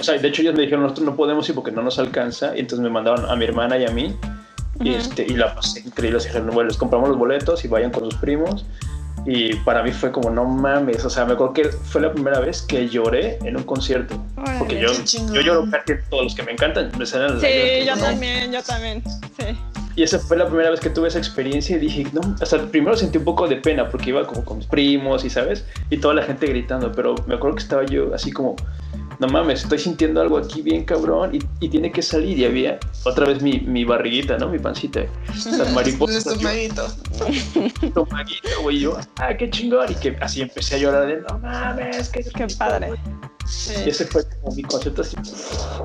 [0.00, 2.56] O sea, de hecho ellos me dijeron, nosotros no podemos ir porque no nos alcanza,
[2.56, 4.16] y entonces me mandaron a mi hermana y a mí,
[4.80, 6.18] y, este, y la pasé increíble.
[6.18, 8.64] Dijeron, bueno, les compramos los boletos y vayan con sus primos.
[9.26, 12.40] Y para mí fue como, no mames, o sea, me acuerdo que fue la primera
[12.40, 14.24] vez que lloré en un concierto.
[14.58, 14.88] porque yo,
[15.34, 16.90] yo lloro casi todos los que me encantan.
[16.98, 17.18] Me sí,
[17.86, 19.02] yo también, yo también,
[19.38, 19.54] sí.
[19.96, 22.96] Y esa fue la primera vez que tuve esa experiencia y dije, no, hasta primero
[22.96, 25.64] sentí un poco de pena porque iba como con mis primos y, ¿sabes?
[25.90, 28.56] Y toda la gente gritando, pero me acuerdo que estaba yo así como,
[29.20, 32.38] no mames, estoy sintiendo algo aquí bien cabrón y, y tiene que salir.
[32.38, 34.48] Y había otra vez mi, mi barriguita, ¿no?
[34.48, 35.02] Mi pancita.
[35.28, 36.26] Las mariposas.
[36.26, 36.86] estomaguito.
[37.82, 38.80] Estomaguito, güey.
[38.80, 39.92] Yo, ah, qué chingón.
[39.92, 42.94] Y que así empecé a llorar de, no mames, qué, qué padre.
[43.84, 45.16] Y ese fue como mi concepto así,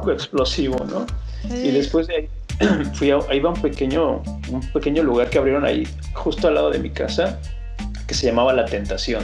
[0.10, 1.06] explosivo, ¿no?
[1.50, 2.30] Y después de ahí
[2.94, 6.70] fui a, iba a un pequeño, un pequeño lugar que abrieron ahí, justo al lado
[6.70, 7.40] de mi casa,
[8.08, 9.24] que se llamaba La Tentación.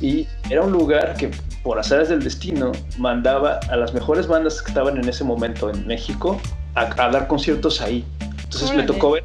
[0.00, 1.30] Y era un lugar que
[1.62, 5.86] por azares del destino, mandaba a las mejores bandas que estaban en ese momento en
[5.86, 6.40] México
[6.74, 8.04] a, dar conciertos ahí.
[8.44, 9.24] Entonces me tocó ver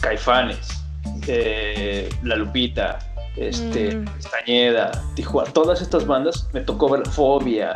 [0.00, 0.82] Caifanes,
[1.28, 2.98] eh, La Lupita,
[3.36, 4.04] este, mm.
[4.18, 7.72] Estañeda, Tijuana, todas estas bandas me tocó ver Fobia.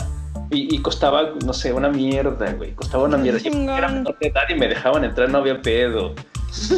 [0.51, 2.75] Y, costaba, no sé, una mierda, güey.
[2.75, 3.41] Costaba una mierda.
[3.43, 6.15] Y era menor de edad y me dejaban entrar, no había pedo.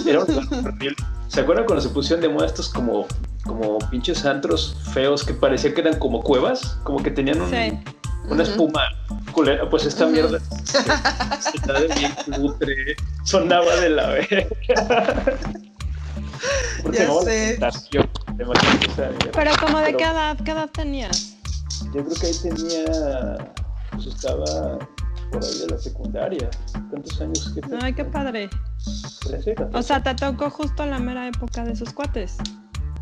[0.07, 0.27] Era un
[1.29, 3.07] ¿Se acuerdan cuando se pusieron de moda estos como
[3.47, 8.83] como pinches antros feos que parecía que eran como cuevas, como que tenían una espuma
[9.33, 9.69] culera.
[9.71, 14.47] Pues esta mierda de bien cutre, sonaba de la verga.
[16.93, 17.59] ya sé.
[19.33, 21.36] Pero como de qué edad, qué edad tenías?
[21.93, 23.53] Yo creo que ahí tenía,
[23.93, 24.79] pues estaba
[25.33, 26.51] por ahí de la secundaria.
[26.91, 28.51] ¿Cuántos años que Ay, qué padre.
[29.73, 32.37] o sea, te tocó justo la mera época de sus cuates.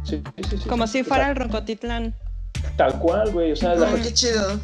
[0.03, 0.69] Sí, sí, sí.
[0.69, 2.15] Como si fuera el Rocotitlán.
[2.77, 3.53] Tal cual, güey.
[3.53, 4.59] O sea, qué chido.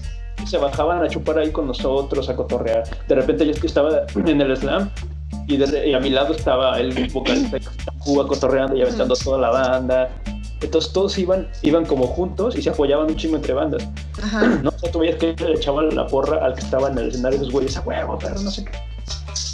[0.46, 2.84] Se bajaban a chupar ahí con nosotros, a cotorrear.
[3.06, 4.90] De repente yo estaba en el slam
[5.46, 7.66] y, a mi lado estaba el vocalista de
[7.98, 10.08] Cuba cotorreando y aventando toda la banda.
[10.60, 13.88] Entonces todos iban, iban como juntos y se apoyaban un chingo entre bandas.
[14.22, 14.46] Ajá.
[14.62, 17.08] No, o sea, tú veías que le echaban la porra al que estaba en el
[17.08, 18.72] escenario, esos güeyes a huevo, pero no sé qué.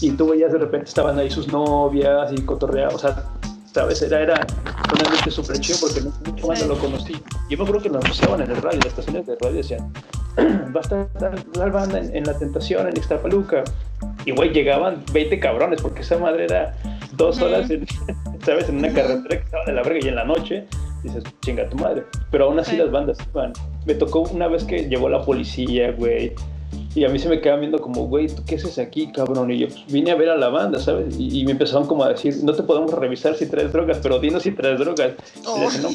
[0.01, 3.25] Y tú veías de repente estaban ahí sus novias y cotorreaban, o sea,
[3.73, 4.03] ¿sabes?
[4.03, 4.47] Era, era
[4.93, 7.13] un ambiente súper chido porque nunca más lo conocí.
[7.49, 9.93] Yo me acuerdo que lo anunciaban en el radio, las estaciones de radio decían,
[10.75, 11.09] va a estar
[11.55, 13.65] la banda en, La Tentación, en Ixtapaluca.
[14.25, 16.75] Y güey, llegaban 20 cabrones, porque esa madre era
[17.13, 17.69] dos horas,
[18.45, 18.69] ¿sabes?
[18.69, 20.67] En una carretera que estaba de la verga y en la noche
[21.03, 22.05] dices, chinga tu madre.
[22.31, 23.53] Pero aún así las bandas iban.
[23.85, 26.33] Me tocó una vez que llegó la policía, güey,
[26.97, 29.51] y a mí se me quedaban viendo como, güey, ¿tú qué haces aquí, cabrón?
[29.51, 31.15] Y yo pues, vine a ver a la banda, ¿sabes?
[31.19, 34.45] Y, me empezaron como a decir, no te podemos revisar si traes drogas, pero dinos
[34.45, 35.13] si traes drogas.
[35.37, 35.91] Y dije, no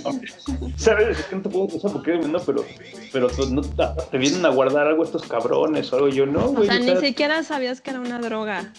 [0.78, 1.18] ¿sabes?
[1.18, 2.64] Es que no te puedo usar porque no, pero,
[3.12, 6.08] pero no, te vienen a guardar algo estos cabrones o algo.
[6.08, 6.70] Y yo, no, güey.
[6.70, 8.72] O sea, ni siquiera sabías que era una droga.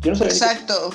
[0.00, 0.32] Yo no sabía.
[0.32, 0.90] Exacto.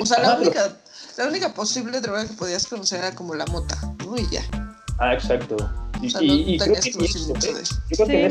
[0.00, 0.76] O sea, la única,
[1.16, 4.16] la única posible droga que podías conocer era como la mota, ¿no?
[4.16, 4.42] Y ya.
[4.98, 5.56] Ah, exacto.
[6.02, 8.28] Y, creo que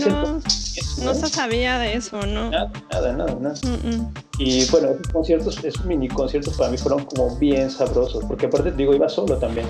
[1.03, 2.49] no, se sabía de eso, ¿no?
[2.49, 3.53] Nada, nada, nada.
[4.39, 8.71] Y bueno, esos conciertos, esos mini conciertos para mí fueron como bien sabrosos, porque aparte,
[8.71, 9.67] digo, iba solo también.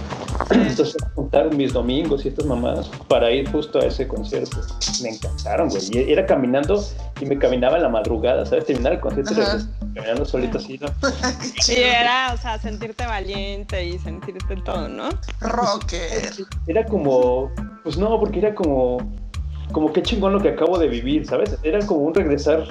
[0.52, 4.62] Entonces, juntar mis domingos y estas mamadas para ir justo a ese concierto.
[5.02, 5.82] Me encantaron, güey.
[5.92, 6.84] Y era caminando
[7.22, 8.66] y me caminaba en la madrugada, ¿sabes?
[8.66, 10.88] Terminar el concierto y caminando solito así, ¿no?
[11.62, 15.10] sí, era, o sea, sentirte valiente y sentirte todo, ¿no?
[15.42, 16.32] Rocker.
[16.68, 17.52] Era como
[17.84, 18.98] pues no, porque era como,
[19.72, 21.58] como qué chingón lo que acabo de vivir, ¿sabes?
[21.64, 22.66] Era como un regresar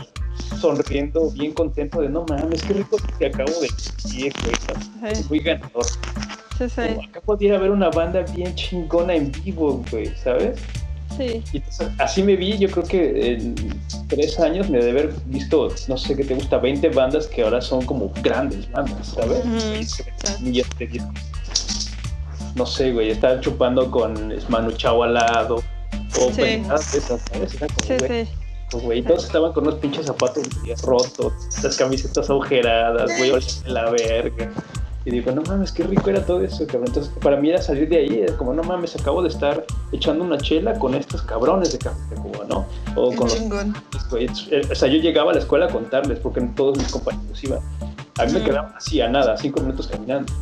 [0.60, 3.68] sonriendo, bien contento de no mames, qué rico que acabo de
[4.04, 5.24] vivir, güey.
[5.28, 5.86] Muy ganador.
[6.58, 6.80] Sí, sí.
[6.80, 10.58] acá podría haber una banda bien chingona en vivo, güey, ¿sabes?
[11.16, 11.42] Sí.
[11.52, 11.62] Y
[11.98, 13.54] así me vi, yo creo que en
[14.08, 17.60] tres años me debe haber visto, no sé qué te gusta, 20 bandas que ahora
[17.60, 19.44] son como grandes bandas, ¿sabes?
[22.56, 25.62] No sé, güey, estaba chupando con Manu Chao al lado,
[26.20, 26.42] o sí.
[26.42, 27.54] esas, ¿sabes?
[27.54, 28.32] Era como, sí, güey, sí.
[28.70, 30.44] Pues, güey, todos estaban con unos pinches zapatos
[30.82, 31.32] rotos,
[31.62, 33.32] las camisetas agujeradas, güey,
[33.66, 34.50] la verga.
[35.04, 36.88] Y digo, no mames, qué rico era todo eso, cabrón.
[36.88, 40.24] Entonces, para mí era salir de ahí, era como, no mames, acabo de estar echando
[40.24, 42.66] una chela con estos cabrones de Café Cuba, ¿no?
[42.94, 46.88] O con los, O sea, yo llegaba a la escuela a contarles, porque todos mis
[46.88, 47.60] compañeros iban.
[48.18, 50.32] A mí me quedaba así, a nada, cinco minutos caminando.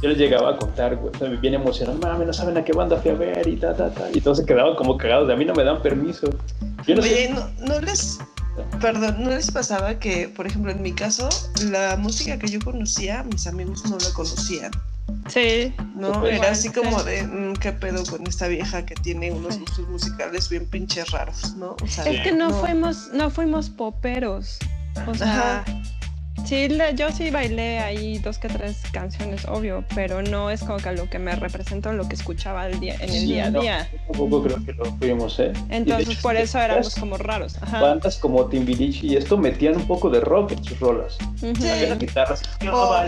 [0.00, 2.96] Yo les llegaba a contar, güey, me bien emocionado, mames, no saben a qué banda
[2.98, 4.08] fui a ver y ta, ta, ta.
[4.14, 6.30] Y todos se quedaban como cagados, de a mí no me dan permiso.
[6.86, 8.20] Yo no Oye, no, no les
[8.80, 11.28] Perdón, ¿no les pasaba que, por ejemplo, en mi caso,
[11.70, 14.70] la música que yo conocía, mis amigos no la conocían?
[15.28, 15.74] Sí.
[15.94, 19.88] No, era así como de, mm, ¿qué pedo con esta vieja que tiene unos gustos
[19.88, 21.76] musicales bien pinches raros, ¿no?
[21.82, 24.58] O sea, es que no, fuimos, no fuimos poperos.
[25.06, 25.64] O sea,
[26.44, 30.92] Sí, yo sí bailé ahí dos que tres canciones, obvio, pero no es como que
[30.92, 33.90] lo que me representó lo que escuchaba el día, en el día a día.
[34.08, 35.52] tampoco creo que lo fuimos, ¿eh?
[35.68, 37.56] Entonces por eso éramos como raros.
[37.70, 41.18] Bandas como Timbiriche y esto metían un poco de rock en sus rolas.
[41.36, 41.68] Sí.
[41.68, 43.00] Había guitarras, o,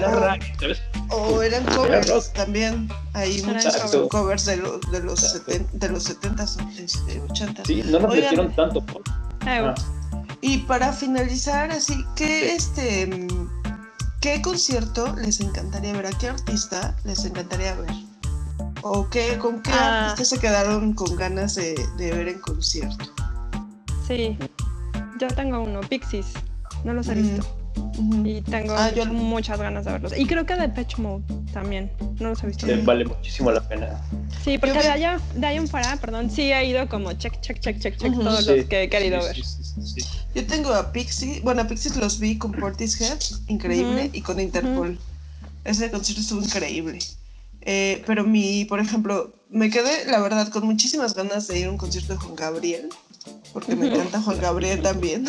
[1.11, 2.89] o, eran covers también.
[3.15, 3.77] Hay muchos
[4.11, 8.81] covers de, de los, seten, de los 70s, 80 Sí, no nos metieron tanto.
[8.87, 9.03] Por...
[9.47, 9.75] Ah.
[10.45, 13.29] Y para finalizar, así, ¿qué, este,
[14.21, 16.07] ¿qué concierto les encantaría ver?
[16.07, 17.91] ¿A qué artista les encantaría ver?
[18.83, 20.11] ¿O qué, con qué ah.
[20.11, 23.05] artista se quedaron con ganas de, ver en concierto?
[24.09, 24.37] Sí,
[25.21, 26.27] yo tengo uno, Pixies,
[26.83, 27.62] no los he visto.
[28.25, 30.13] Y tengo ah, muchas ganas de verlos.
[30.17, 31.91] Y creo que de Patch Mode también.
[32.19, 32.67] No los he visto.
[32.85, 34.01] vale muchísimo la pena.
[34.45, 37.61] Sí, porque de allá, de ahí un fuera, perdón, sí he ido como check, check,
[37.61, 39.37] check, check, check, todos los que he querido ver.
[40.35, 43.19] Yo tengo a Pixie, bueno, a Pixie los vi con Portishead,
[43.49, 44.99] increíble, y con Interpol.
[45.65, 46.99] Ese concierto estuvo increíble.
[47.61, 51.71] Eh, pero mi, por ejemplo, me quedé, la verdad, con muchísimas ganas de ir a
[51.71, 52.89] un concierto de Juan Gabriel,
[53.53, 55.29] porque me encanta Juan Gabriel también.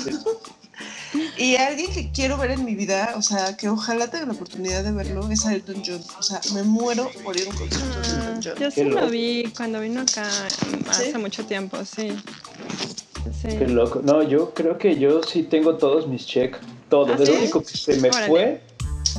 [1.38, 4.84] Y alguien que quiero ver en mi vida, o sea, que ojalá tenga la oportunidad
[4.84, 6.02] de verlo, es a Elton John.
[6.18, 8.56] O sea, me muero por ir a un concierto de Elton John.
[8.60, 10.28] Yo sí lo vi cuando vino acá
[10.90, 12.10] hace mucho tiempo, sí.
[13.42, 14.02] Qué loco.
[14.04, 16.58] No, yo creo que yo sí tengo todos mis check.
[16.90, 17.20] Todos.
[17.20, 18.62] ¿Ah, el único que se me fue,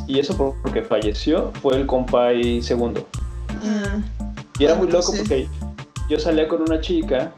[0.06, 3.06] y eso porque falleció, fue el compay segundo.
[3.50, 4.00] Ah.
[4.58, 5.48] Y era muy loco porque
[6.08, 7.32] yo salía con una chica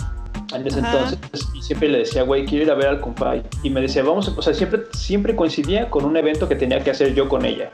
[0.55, 1.19] en ese entonces
[1.55, 3.43] y siempre le decía, güey, quiero ir a ver al compay.
[3.63, 6.91] Y me decía, vamos, o sea, siempre, siempre coincidía con un evento que tenía que
[6.91, 7.71] hacer yo con ella.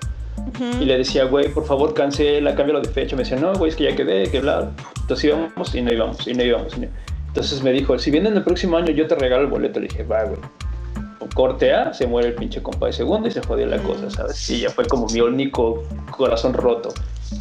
[0.80, 3.16] Y le decía, güey, por favor, cancela, cámbialo de fecha.
[3.16, 4.70] Me decía, no, güey, es que ya quedé, que bla.
[5.00, 6.72] Entonces íbamos y no íbamos, y no íbamos.
[7.28, 9.80] Entonces me dijo, si vienen el próximo año, yo te regalo el boleto.
[9.80, 10.38] Le dije, va, güey.
[11.34, 14.50] Corte A, se muere el pinche compay segundo y se jodió la cosa, ¿sabes?
[14.50, 16.92] Y ya fue como mi único corazón roto.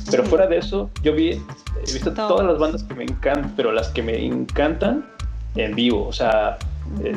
[0.10, 3.72] Pero fuera de eso, yo vi, he visto todas las bandas que me encantan, pero
[3.72, 5.06] las que me encantan
[5.56, 6.08] en vivo.
[6.08, 6.58] O sea,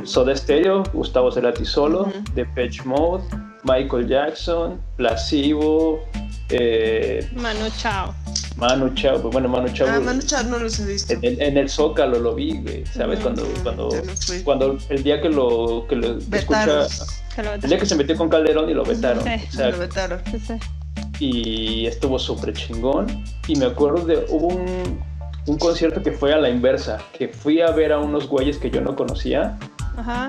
[0.05, 3.25] Soda Stereo, Gustavo Cerati solo, The Depeche Mode,
[3.65, 6.05] Michael Jackson, Placebo,
[6.51, 8.15] eh, Manu Chao.
[8.57, 9.89] Manu Chao, pues bueno, Manu Chao.
[9.91, 11.13] Ah, Manu Chao no los he visto.
[11.15, 13.21] En el, en el Zócalo lo vi, güey, ¿sabes?
[13.21, 13.89] cuando, cuando,
[14.45, 16.87] cuando el día que lo, que lo escucha,
[17.37, 19.25] el día que se metió con Calderón y lo vetaron.
[19.25, 20.21] Sí, lo vetaron.
[20.31, 20.55] Sí, sí.
[21.19, 23.25] Y estuvo súper chingón.
[23.49, 25.01] Y me acuerdo de, hubo un,
[25.47, 28.71] un concierto que fue a la inversa, que fui a ver a unos güeyes que
[28.71, 29.59] yo no conocía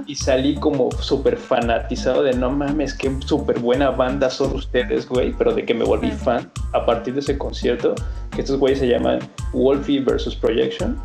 [0.06, 5.34] y salí como súper fanatizado de no mames, qué súper buena banda son ustedes, güey,
[5.38, 7.96] pero de que me volví fan a partir de ese concierto,
[8.32, 9.20] que estos güeyes se llaman
[9.54, 10.98] Wolfie versus Projection.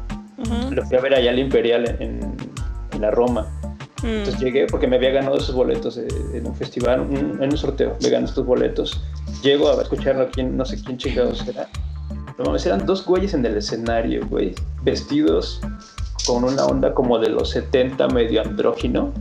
[0.70, 2.36] Lo fui a ver allá al Imperial en,
[2.98, 3.46] la Roma.
[4.02, 4.06] Mm.
[4.06, 8.10] Entonces llegué porque me había ganado esos boletos en un festival, en un sorteo, me
[8.10, 9.00] gané estos boletos.
[9.42, 11.66] Llego a escucharlo aquí, no sé quién chingados era
[12.44, 15.60] no eran dos güeyes en el escenario, güey, vestidos
[16.26, 19.12] con una onda como de los 70, medio andrógino.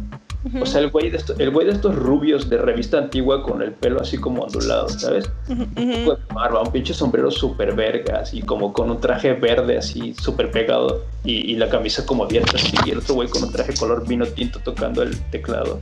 [0.62, 3.62] O sea, el güey, de estos, el güey de estos rubios de revista antigua con
[3.62, 5.30] el pelo así como ondulado, ¿sabes?
[5.50, 9.78] Un poco de barba, un pinche sombrero súper verga, así como con un traje verde
[9.78, 13.52] así súper pegado y, la camisa como abierta así, y el otro güey con un
[13.52, 15.80] traje color vino tinto tocando el teclado.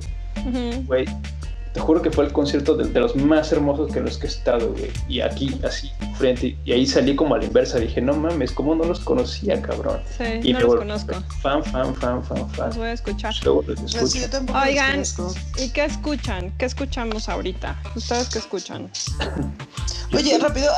[0.87, 1.05] Güey,
[1.77, 4.73] te juro que fue el concierto de, los más hermosos que los que he estado,
[4.73, 4.91] güey.
[5.07, 7.77] Y aquí, así, frente, y ahí salí como a la inversa.
[7.77, 10.01] Dije, no mames, ¿cómo no los conocía, cabrón?
[10.17, 11.13] Sí, y no los conozco.
[11.43, 12.67] Fan, fan, fan, fan, fan.
[12.69, 13.35] Los voy a escuchar.
[13.43, 15.03] Luego los Oigan,
[15.59, 16.51] ¿y qué escuchan?
[16.57, 17.79] ¿Qué escuchamos ahorita?
[17.95, 18.89] ¿Ustedes qué escuchan?
[20.15, 20.71] Oye, rápido,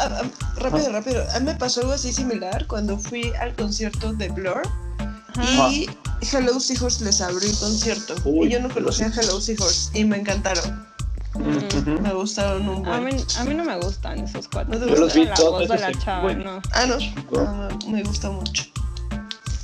[0.58, 1.24] rápido, rápido.
[1.34, 4.64] A mí me pasó algo así similar cuando fui al concierto de Blur.
[5.62, 5.88] Y
[6.30, 8.16] Hello Seahorse les abrió el concierto.
[8.44, 10.89] y yo no conocía a Hello Seahorse y me encantaron.
[12.02, 12.94] Me gustaron un buen.
[12.94, 14.78] A mí, a mí no me gustan esos cuatro.
[14.78, 15.68] No yo los vi todos.
[15.68, 16.62] de la chava, no.
[16.74, 16.98] Ah, no.
[17.32, 17.70] no.
[17.88, 18.66] Me gusta mucho.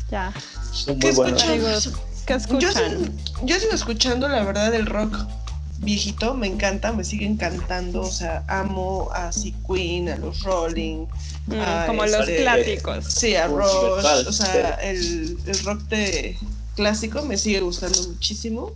[0.10, 0.34] Ya.
[0.72, 1.94] Son muy buenos.
[2.26, 3.14] ¿Qué escuchan?
[3.42, 5.16] Yo, yo sigo escuchando, la verdad, el rock
[5.80, 11.06] viejito, me encanta, me sigue encantando, o sea, amo a Sea Queen, a los Rolling,
[11.48, 13.06] mm, como los este, clásicos.
[13.06, 16.38] Sí, a Rush, o sea, el, el, rock de
[16.76, 18.72] clásico me sigue gustando muchísimo.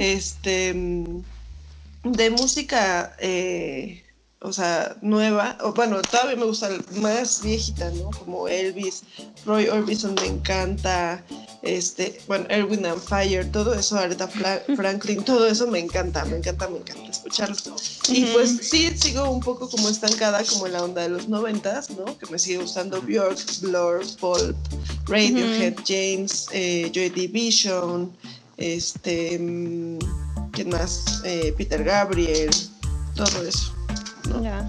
[0.00, 0.74] Este,
[2.04, 4.04] de música, eh,
[4.40, 8.10] o sea, nueva, o bueno, todavía me gusta más viejita, ¿no?
[8.10, 9.02] Como Elvis,
[9.46, 11.24] Roy Orbison me encanta,
[11.62, 14.28] este, bueno, Erwin and Fire, todo eso, Aretha
[14.76, 17.56] Franklin, todo eso me encanta, me encanta, me encanta escucharlo.
[18.08, 21.88] Y pues sí, sigo un poco como estancada, como en la onda de los noventas,
[21.88, 22.04] ¿no?
[22.18, 24.56] Que me sigue gustando Björk, Blur, Pulp,
[25.06, 28.12] Radiohead, James, eh, Joy Division,
[28.58, 30.23] este, mm,
[30.54, 31.22] ¿quién más?
[31.24, 32.50] Eh, Peter Gabriel,
[33.14, 33.72] todo eso.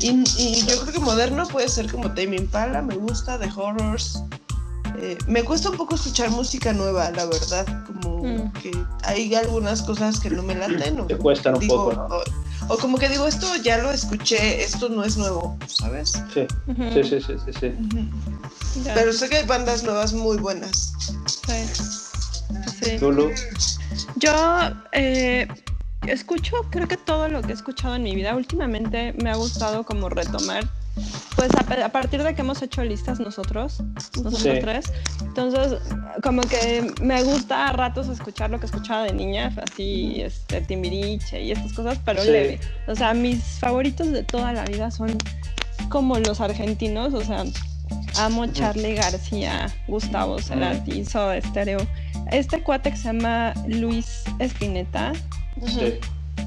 [0.02, 4.20] Y, y, yo creo que moderno puede ser como Tame Impala, me gusta, The Horrors,
[5.02, 8.52] eh, me cuesta un poco escuchar música nueva, la verdad, como mm.
[8.54, 8.72] que
[9.04, 11.00] hay algunas cosas que no me laten.
[11.00, 12.74] O Te cuestan un poco, ¿no?
[12.74, 16.14] o, como que digo, esto ya lo escuché, esto no es nuevo, ¿sabes?
[16.34, 16.48] Sí,
[16.94, 17.72] sí, sí, sí, sí.
[18.94, 20.94] Pero sé que hay bandas nuevas muy buenas.
[21.26, 22.98] Sí.
[24.18, 24.32] Yo
[24.92, 25.48] eh,
[26.12, 29.84] escucho, creo que todo lo que he escuchado en mi vida últimamente me ha gustado
[29.84, 30.68] como retomar
[31.36, 33.82] pues a, partir de que hemos hecho listas nosotros,
[34.24, 35.80] nosotros tres, entonces
[36.24, 41.44] como que me gusta a ratos escuchar lo que escuchaba de niña, así este, Timbiriche
[41.44, 42.62] y estas cosas, pero leve.
[42.88, 45.18] O sea, mis favoritos de toda la vida son
[45.90, 47.44] como los argentinos, o sea,
[48.18, 51.86] amo Charlie García, Gustavo Cerati, Soda Stereo.
[52.32, 55.12] Este cuate que se llama Luis Espineta.
[55.66, 56.00] Sí.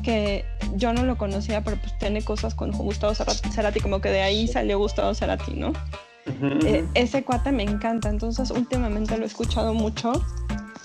[0.03, 0.45] Que
[0.77, 4.49] yo no lo conocía, pero pues tiene cosas con Gustavo Cerati, como que de ahí
[4.49, 5.73] salió Gustavo Cerati, ¿no?
[6.65, 10.13] Eh, ese cuate me encanta, entonces últimamente lo he escuchado mucho.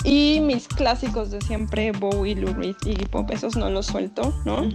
[0.06, 4.70] Y mis clásicos de siempre, Bowie, Lou Reed, Iggy Pop, esos no los suelto, ¿no?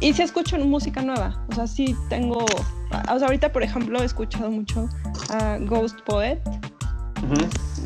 [0.00, 4.04] Y si escucho música nueva, o sea, sí tengo, o sea, ahorita por ejemplo he
[4.04, 4.86] escuchado mucho
[5.30, 6.42] a Ghost Poet,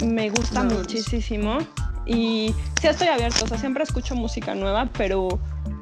[0.04, 1.58] me gusta muchísimo
[2.08, 5.28] y sí estoy abierto, o sea, siempre escucho música nueva, pero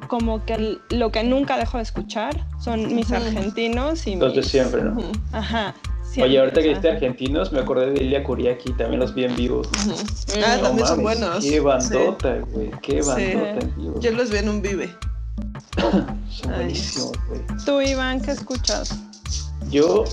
[0.07, 4.83] como que lo que nunca dejo de escuchar son mis argentinos y los de siempre,
[4.83, 4.97] ¿no?
[5.31, 5.73] Ajá.
[6.21, 9.61] Oye, ahorita que dijiste argentinos, me acordé de Ilia Kuriaki, también los vi en vivo.
[10.43, 11.43] Ah, también son buenos.
[11.43, 13.99] Qué bandota, güey, qué bandota en vivo.
[13.99, 14.89] Yo los vi en un vive.
[16.29, 17.41] son buenísimos, güey.
[17.65, 18.97] Tú, Iván, ¿qué escuchas?
[19.69, 20.05] Yo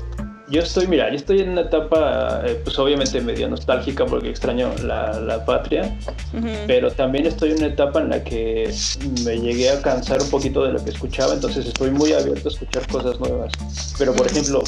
[0.49, 4.71] yo estoy, mira, yo estoy en una etapa, eh, pues obviamente medio nostálgica porque extraño
[4.85, 5.97] la, la patria,
[6.67, 8.71] pero también estoy en una etapa en la que
[9.25, 12.53] me llegué a cansar un poquito de lo que escuchaba, entonces estoy muy abierto a
[12.53, 13.53] escuchar cosas nuevas.
[13.99, 14.63] Pero, por ejemplo,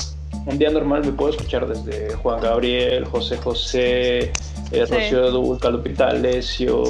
[0.47, 4.33] un día normal me puedo escuchar desde Juan Gabriel, José José,
[4.71, 6.85] eh, Rocío Dulca, Lupita Alessio,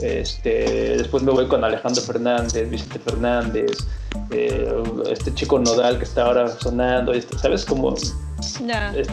[0.00, 3.78] este, después me voy con Alejandro Fernández, Vicente Fernández,
[4.30, 4.72] eh,
[5.10, 7.64] este chico Nodal que está ahora sonando, ¿sabes?
[7.64, 7.94] Como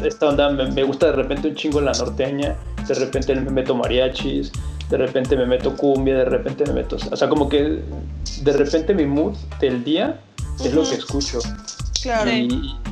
[0.03, 2.55] esta, onda me, gusta de repente un chingo la norteña,
[2.87, 4.51] de repente me meto mariachis,
[4.89, 7.81] de repente me meto cumbia, de repente me meto, o sea, como que
[8.41, 10.19] de repente mi mood del día
[10.63, 11.39] es lo que escucho.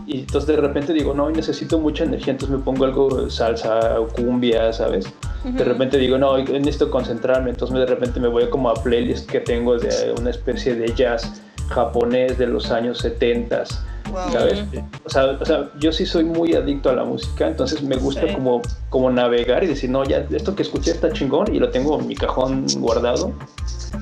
[0.06, 4.08] Y, entonces de repente digo, no, necesito mucha energía, entonces me pongo algo salsa o
[4.08, 5.06] cumbia, ¿sabes?
[5.46, 9.40] De repente digo, no, necesito concentrarme, entonces de repente me voy como a playlists que
[9.40, 13.64] tengo de una especie de jazz japonés de los años 70
[14.32, 14.64] ¿sabes?
[15.06, 18.34] O sea, o sea, yo sí soy muy adicto a la música, entonces me gusta
[18.34, 22.00] como, como navegar y decir, no, ya esto que escuché está chingón y lo tengo
[22.00, 23.34] en mi cajón guardado,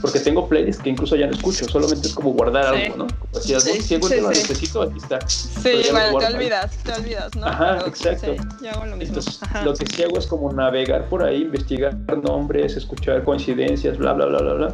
[0.02, 3.08] porque tengo playlists que incluso ya no escucho, solamente es como guardar algo, ¿no?
[3.08, 5.20] Como si, sí, si algo lo necesito, aquí está.
[5.28, 7.45] Sí, bueno, te olvidas, te olvidas, ¿no?
[7.45, 8.36] Ajá, exacto.
[8.62, 9.18] yo hago lo mismo.
[9.18, 14.14] Entonces, lo que sí hago es como navegar por ahí, investigar nombres, escuchar coincidencias, bla,
[14.14, 14.74] bla, bla, bla, bla,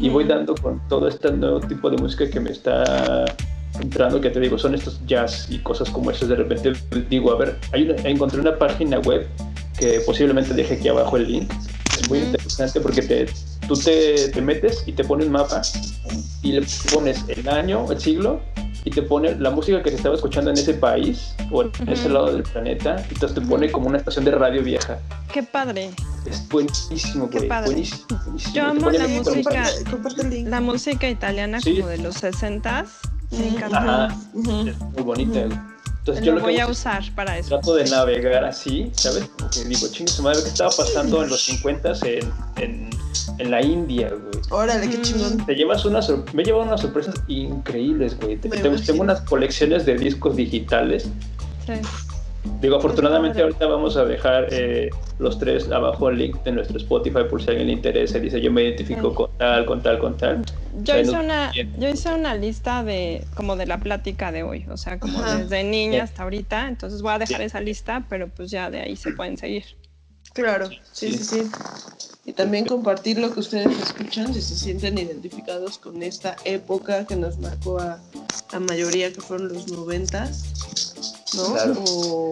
[0.00, 3.24] y voy dando con todo este nuevo tipo de música que me está
[3.80, 6.28] entrando, que te digo, son estos jazz y cosas como esas.
[6.28, 6.72] De repente
[7.08, 9.26] digo, a ver, hay encontré una página web
[9.78, 11.52] que posiblemente deje aquí abajo el link.
[12.00, 13.26] Es muy interesante porque te,
[13.66, 15.62] tú te, te metes y te pones un mapa
[16.42, 18.40] y le pones el año, el siglo
[18.84, 22.08] y te pone la música que se estaba escuchando en ese país o en ese
[22.08, 24.98] lado del planeta, y entonces te pone como una estación de radio vieja.
[25.32, 25.90] Qué padre.
[26.24, 27.48] Es buenísimo, güey.
[27.48, 28.06] Buenísimo,
[28.54, 29.64] Yo amo la música,
[30.44, 32.86] la música italiana como de los 60
[33.30, 34.08] Me encanta.
[34.34, 35.40] Es muy bonita.
[35.40, 37.50] Entonces, lo yo lo voy a usar para eso.
[37.50, 39.28] Trato de navegar así, ¿sabes?
[39.36, 42.90] Porque digo, chingue su madre, ¿qué estaba pasando en los 50 en, en,
[43.36, 44.42] en la India, güey?
[44.50, 45.44] Órale, qué chingón.
[45.44, 48.38] Te llevas unas, me he llevado unas sorpresas increíbles, güey.
[48.38, 51.10] tengo unas colecciones de discos digitales.
[51.66, 51.74] Sí
[52.60, 57.20] Digo, afortunadamente ahorita vamos a dejar eh, los tres abajo el link de nuestro Spotify
[57.28, 58.18] por si a alguien le interesa.
[58.18, 60.44] Dice, yo me identifico con tal, con tal, con tal.
[60.82, 64.76] Yo, hice una, yo hice una lista de como de la plática de hoy, o
[64.76, 66.68] sea, como desde niña hasta ahorita.
[66.68, 69.64] Entonces voy a dejar esa lista, pero pues ya de ahí se pueden seguir.
[70.34, 71.42] Claro, sí, sí, sí.
[72.24, 77.16] Y también compartir lo que ustedes escuchan, si se sienten identificados con esta época que
[77.16, 77.98] nos marcó a
[78.52, 80.44] la mayoría, que fueron los noventas
[81.34, 81.42] ¿no?
[81.86, 82.30] O,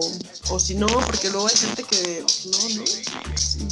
[0.49, 2.85] o si no, porque luego hay gente que no, no.
[3.35, 3.67] Sí.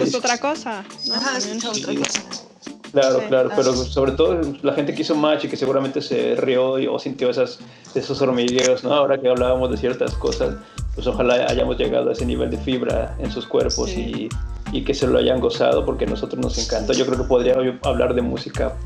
[0.00, 0.84] Es otra cosa.
[1.14, 2.22] Ajá, es otra cosa.
[2.92, 6.72] Claro, claro, pero sobre todo la gente que hizo match y que seguramente se rió
[6.92, 7.60] o sintió esas,
[7.94, 8.92] esos hormigueos, ¿no?
[8.92, 10.56] Ahora que hablábamos de ciertas cosas,
[10.94, 14.28] pues ojalá hayamos llegado a ese nivel de fibra en sus cuerpos y,
[14.72, 16.92] y, que se lo hayan gozado porque a nosotros nos encantó.
[16.92, 18.76] Yo creo que podría hablar de música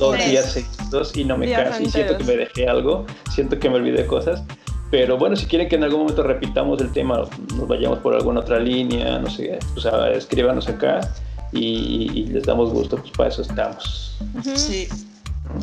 [0.00, 3.70] los días seguidos y no me canso y siento que me dejé algo, siento que
[3.70, 4.42] me olvidé cosas.
[4.90, 7.22] Pero bueno, si quieren que en algún momento repitamos el tema,
[7.54, 9.86] nos vayamos por alguna otra línea, no sé, pues
[10.16, 11.00] escríbanos acá
[11.52, 14.16] y, les damos gusto, pues para eso estamos.
[14.54, 14.88] Sí,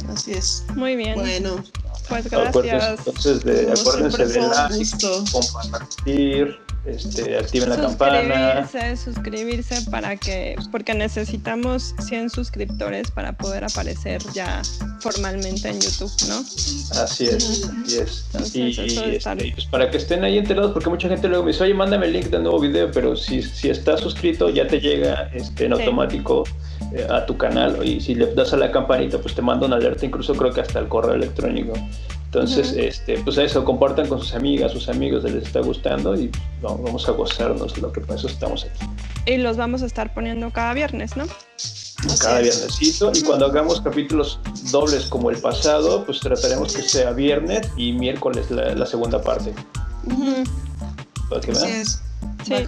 [0.10, 0.66] así es.
[0.76, 1.16] Muy bien.
[1.16, 1.64] Bueno,
[2.10, 3.00] pues gracias.
[3.00, 4.98] Entonces, de, acuérdense de like,
[5.32, 8.70] compartir, este, activen la campana.
[8.96, 14.62] Suscribirse para que, porque necesitamos 100 suscriptores para poder aparecer ya
[15.00, 16.40] formalmente en YouTube, ¿no?
[17.02, 17.70] Así es,
[18.34, 18.78] así es.
[18.78, 21.74] y, este, pues para que estén ahí enterados, porque mucha gente luego me dice, oye,
[21.74, 25.66] mándame el link del nuevo video, pero si, si estás suscrito ya te llega este,
[25.66, 26.44] en automático
[26.94, 29.78] eh, a tu canal y si le das a la campanita, pues te manda una
[29.78, 31.74] alerta, incluso creo que hasta el correo electrónico.
[32.36, 36.30] Entonces, este, pues eso, compartan con sus amigas, sus amigos, les está gustando y
[36.62, 38.86] vamos a gozarnos lo que por eso estamos aquí.
[39.26, 41.26] Y los vamos a estar poniendo cada viernes, ¿no?
[42.20, 43.14] Cada viernesito.
[43.16, 44.38] Y cuando hagamos capítulos
[44.70, 49.54] dobles como el pasado, pues trataremos que sea viernes y miércoles la, segunda parte.
[51.32, 52.02] Así es.
[52.44, 52.54] Sí.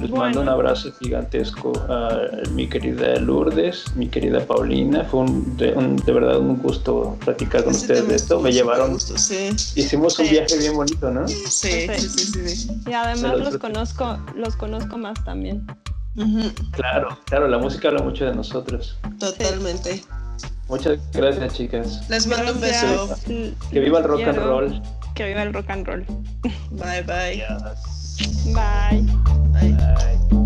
[0.00, 5.04] les mando un abrazo gigantesco a mi querida Lourdes, mi querida Paulina.
[5.04, 5.72] Fue un, de,
[6.12, 8.40] verdad un gusto platicar con ustedes de esto.
[8.40, 8.96] Me llevaron.
[8.96, 11.26] Hicimos un viaje bien bonito, ¿no?
[11.28, 12.70] Sí, sí, sí.
[12.86, 15.66] Y además los conozco, los conozco más también.
[16.72, 18.98] Claro, claro, la música habla mucho de nosotros.
[19.18, 20.02] Totalmente.
[20.68, 22.08] Muchas gracias, chicas.
[22.08, 23.16] Les mando un beso.
[23.70, 24.82] Que viva el rock and roll.
[25.14, 26.06] Que viva el rock and roll.
[26.70, 27.44] Bye,
[28.54, 29.02] bye.
[29.52, 30.18] Bye.
[30.30, 30.36] Bye.